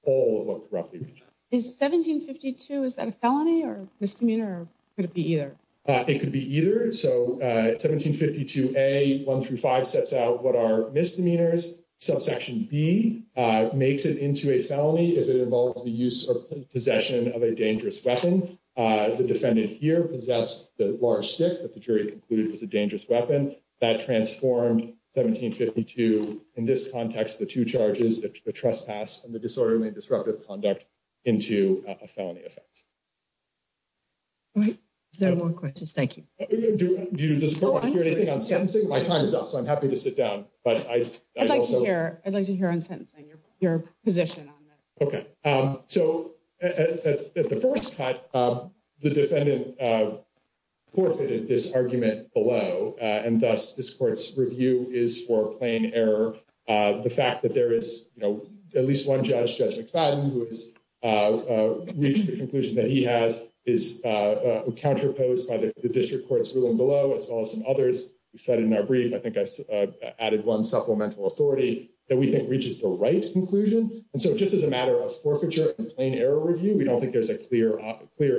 [0.03, 1.23] all of what corruptly reaches.
[1.51, 5.55] Is 1752, is that a felony or misdemeanor or could it be either?
[5.87, 6.91] Uh, it could be either.
[6.91, 11.81] So uh, 1752A, 1 through 5 sets out what are misdemeanors.
[11.99, 16.35] Subsection B uh, makes it into a felony if it involves the use or
[16.71, 18.59] possession of a dangerous weapon.
[18.75, 23.55] The defendant here possessed the large stick that the jury concluded was a dangerous weapon.
[23.79, 29.95] That transformed 1752, in this context, the two charges, the trespass and the disorderly and
[29.95, 30.85] disruptive conduct,
[31.25, 32.85] into a felony offense.
[34.55, 34.77] All right.
[35.17, 36.25] If there are more questions, thank you.
[36.37, 36.77] Do
[37.39, 38.87] the court want to hear anything on oh, sentencing?
[38.87, 40.45] My time is up, so I'm happy to sit down.
[40.63, 44.53] But I'd I'd like to hear I'd like to hear on sentencing, your position on
[44.67, 45.07] that.
[45.07, 45.27] Okay.
[45.43, 50.17] Um, so at the first cut, um, the defendant uh,
[50.93, 56.35] forfeited this argument below, uh, and thus this court's review is for plain error.
[56.67, 60.75] Uh, the fact that there is at least one judge, Judge McFadden, who has
[61.95, 66.77] reached the conclusion that he has is uh, uh, counterposed by the district court's ruling
[66.77, 69.13] below, as well as some others we cited in our brief.
[69.13, 69.87] I think I uh,
[70.17, 74.05] added one supplemental authority that we think reaches the right conclusion.
[74.13, 77.11] And so just as a matter of forfeiture and plain error review, we don't think
[77.11, 77.77] there's a clear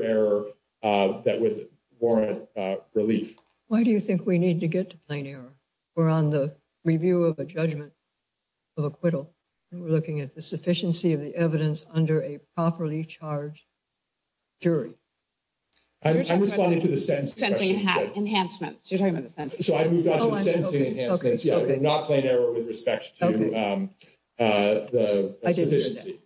[0.03, 0.47] error
[0.83, 1.69] that would
[2.01, 2.49] warrant
[2.95, 3.37] relief.
[3.67, 5.53] Why do you think we need to get to plain error?
[5.95, 7.93] We're on the review of a judgment
[8.79, 9.35] of acquittal,
[9.73, 13.65] we're looking at the sufficiency of the evidence under a properly charged
[14.61, 14.95] jury.
[16.05, 17.87] I'm responding to the sentencing
[18.17, 18.91] enhancements.
[18.91, 19.63] You're talking about the sentencing.
[19.63, 21.45] So I moved on to the sentencing enhancements.
[21.45, 23.27] Yeah, not plain error with respect to
[24.39, 26.21] the sufficiency.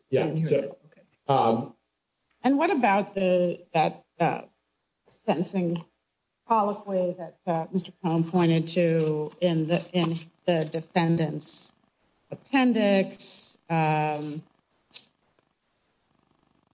[2.45, 4.43] And what about that uh,
[5.27, 5.85] sentencing
[6.49, 7.93] colloquy that uh, Mr.
[8.03, 11.73] Cohn pointed to in the in the defendant's
[12.31, 13.57] appendix?
[13.71, 14.43] Um,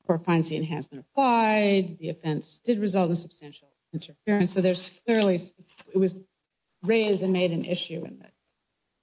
[0.08, 1.98] Court finds the enhancement applied.
[2.00, 4.54] The offense did result in substantial interference.
[4.54, 6.26] So there's clearly, it was
[6.82, 8.32] raised and made an issue in that.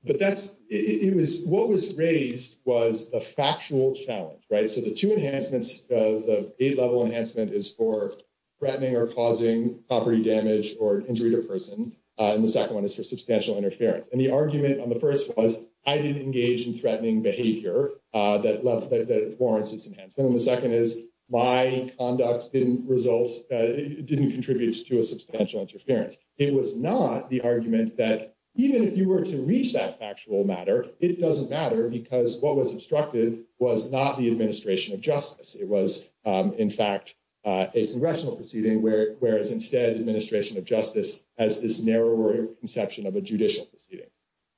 [0.04, 4.68] But that's, it was, what was raised was the factual challenge, right?
[4.70, 8.14] So the two enhancements, uh, the eight level enhancement is for
[8.60, 11.96] threatening or causing property damage or injury to person.
[12.18, 14.08] Uh, and the second one is for substantial interference.
[14.08, 19.36] And the argument on the first was, I didn't engage in threatening behavior uh, that
[19.38, 20.28] warrants this enhancement.
[20.28, 26.18] And the second is, my conduct didn't result, uh, didn't contribute to a substantial interference.
[26.38, 30.86] It was not the argument that even if you were to reach that factual matter,
[31.00, 35.56] it doesn't matter because what was obstructed was not the administration of justice.
[35.56, 41.62] It was, um, in fact, Uh, a congressional proceeding, whereas instead administration of justice has
[41.62, 44.08] this narrower conception of a judicial proceeding.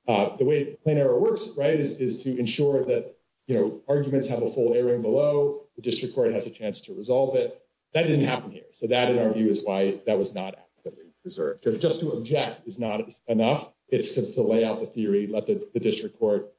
[0.06, 3.14] Uh, the way plain error works, right, is to ensure that,
[3.46, 5.66] you know, arguments have a full airing below.
[5.76, 7.60] The district court has a chance to resolve it.
[7.92, 8.64] That didn't happen here.
[8.70, 11.64] So that, in our view, is why that was not adequately preserved.
[11.80, 13.70] Just to object is not enough.
[13.88, 16.54] It's to lay out the theory, let the district court,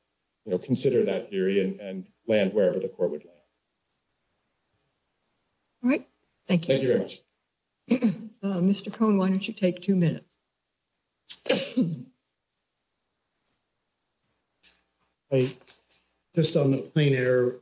[0.45, 3.35] you know, consider that theory and land wherever the court would land.
[5.83, 6.05] All right.
[6.49, 6.73] Thank you.
[6.73, 7.21] Thank you very much.
[8.41, 8.91] Uh, Mr.
[8.93, 10.25] Cohn, why don't you take two minutes?
[16.33, 17.59] Just on the plain error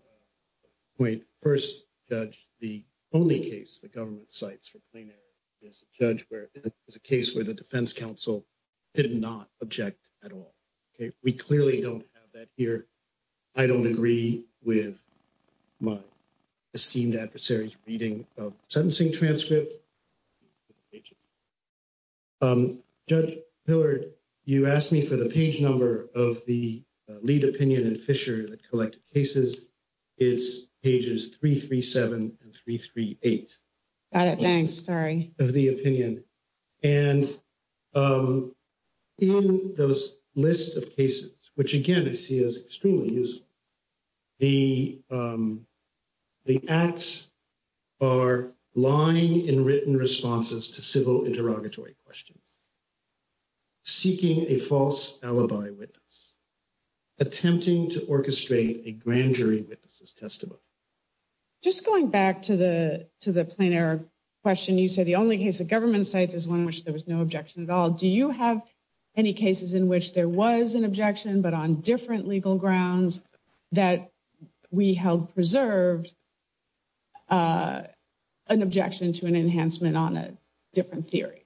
[1.00, 5.18] point, first, Judge, the only case the government cites for plain error
[5.64, 8.46] is a judge where it was a case where the defense counsel
[8.94, 10.54] did not object at all.
[10.96, 11.12] Okay.
[11.24, 12.86] We clearly don't have that here.
[13.56, 15.02] I don't agree with
[15.80, 16.00] my
[16.74, 19.74] esteemed adversary's reading of the sentencing transcript.
[22.42, 24.14] Um, Judge Pillard,
[24.46, 28.70] you asked me for the page number of the uh, lead opinion in Fischer that
[28.70, 29.72] collected cases.
[30.18, 33.58] It's pages 337 and 338.
[34.14, 34.40] Got it.
[34.40, 34.74] Thanks.
[34.74, 35.34] Sorry.
[35.40, 36.24] Of the opinion.
[36.84, 37.30] And
[37.94, 38.56] um,
[39.20, 43.48] in those lists of cases, which, again, I see as extremely useful,
[44.40, 45.66] the um,
[46.68, 47.32] acts
[48.02, 52.40] are lying in written responses to civil interrogatory questions,
[53.84, 56.34] seeking a false alibi witness,
[57.20, 60.60] attempting to orchestrate a grand jury witness's testimony.
[61.64, 64.06] Just going back to the plain error
[64.44, 67.08] question, you said the only case the government cites is one in which there was
[67.08, 67.90] no objection at all.
[67.90, 68.62] Do you have
[69.16, 73.24] any cases in which there was an objection, but on different legal grounds
[73.72, 74.12] that
[74.70, 76.14] we held preserved
[77.30, 80.38] an objection to an enhancement on a
[80.74, 81.46] different theory.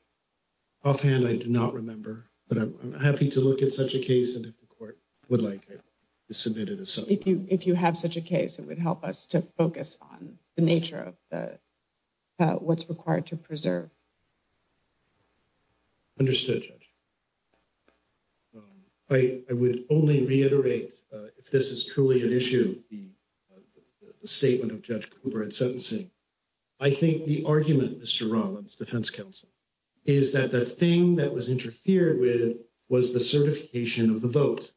[0.84, 4.46] Offhand, I do not remember, but I'm, happy to look at such a case, and
[4.46, 4.98] if the court
[5.30, 7.18] would like, to submit it as something.
[7.18, 10.38] If you if you have such a case, it would help us to focus on
[10.56, 11.60] the nature of the
[12.40, 13.90] uh, what's required to preserve.
[16.20, 16.90] Understood, Judge.
[18.56, 18.64] Um,
[19.10, 23.10] I, I would only reiterate, uh, if this is truly an issue, uh, the
[24.28, 26.12] statement of Judge Cooper in sentencing.
[26.80, 28.32] I think the argument, Mr.
[28.32, 29.50] Rollins, defense counsel,
[30.06, 32.58] is that the thing that was interfered with
[32.90, 34.72] was the certification of the vote.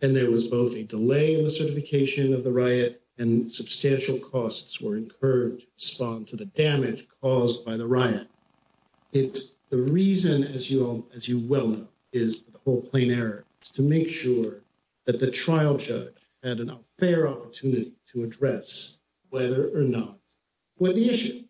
[0.00, 4.80] And there was both a delay in the certification of the riot and substantial costs
[4.80, 8.28] were incurred to respond to the damage caused by the riot.
[9.12, 11.04] It's the reason, as you
[11.38, 14.62] well know, is the whole plain error is to make sure
[15.06, 19.00] that the trial judge had a fair opportunity to address
[19.30, 20.18] whether or not
[20.76, 21.42] what the issue.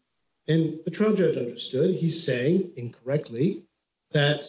[0.49, 1.95] And the trial judge understood.
[1.95, 3.65] He's saying incorrectly
[4.13, 4.43] that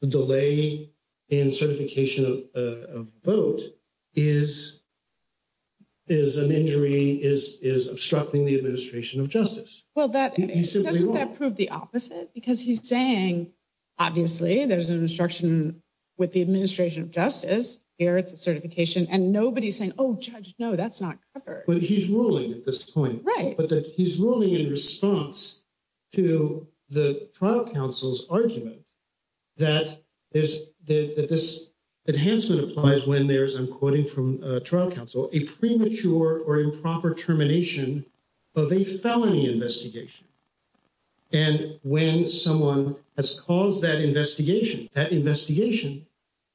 [0.00, 0.90] the delay
[1.28, 3.62] in certification of, uh, of vote
[4.14, 4.82] is
[6.08, 9.84] is an injury is is obstructing the administration of justice.
[9.94, 12.34] Well, that doesn't that prove the opposite?
[12.34, 13.52] Because he's saying,
[13.98, 15.82] obviously, there's an obstruction
[16.18, 17.80] with the administration of justice.
[18.02, 22.08] Here, it's a certification, and nobody's saying, "Oh, judge, no, that's not covered." But he's
[22.08, 23.56] ruling at this point, right?
[23.56, 25.64] But that he's ruling in response
[26.14, 28.80] to the trial counsel's argument
[29.58, 29.96] that
[30.32, 31.72] there's that this
[32.08, 38.04] enhancement applies when there's, I'm quoting from uh, trial counsel, a premature or improper termination
[38.56, 40.26] of a felony investigation.
[41.32, 46.04] And when someone has caused that investigation, that investigation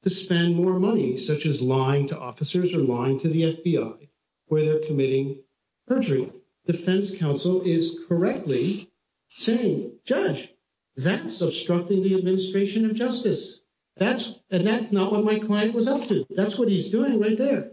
[0.04, 4.08] to spend more money, such as lying to officers or lying to the FBI,
[4.46, 5.42] where they're committing
[5.86, 6.32] perjury.
[6.66, 8.90] Defense counsel is correctly
[9.28, 10.48] saying, Judge,
[10.96, 13.60] that's obstructing the administration of justice.
[13.96, 16.26] That's and that's not what my client was up to.
[16.30, 17.72] That's what he's doing right there.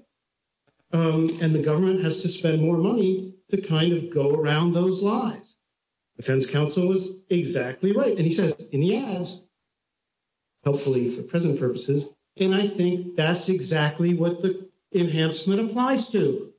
[0.93, 5.03] Um, and the government has to spend more money to kind of go around those
[5.03, 5.55] lies.
[6.17, 8.15] Defense counsel was exactly right.
[8.15, 9.44] And he says, and he adds,
[10.65, 16.51] helpfully for present purposes, and I think that's exactly what the enhancement applies to.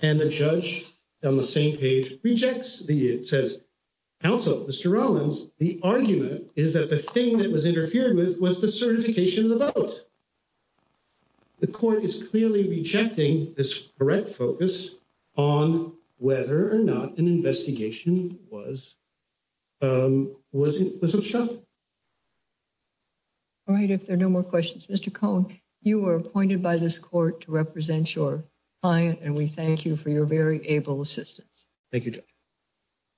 [0.00, 0.86] And the judge
[1.24, 3.60] on the same page rejects the, it says,
[4.22, 4.92] counsel, Mr.
[4.92, 9.58] Rollins, the argument is that the thing that was interfered with was the certification of
[9.58, 10.04] the vote.
[11.60, 15.00] The court is clearly rejecting this correct focus
[15.36, 18.96] on whether or not an investigation was
[19.80, 21.62] um, obstructed.
[23.68, 25.12] All right, if there are no more questions, Mr.
[25.12, 28.44] Cohn, you were appointed by this court to represent your
[28.82, 31.66] client, and we thank you for your very able assistance.
[31.92, 32.37] Thank you, Judge.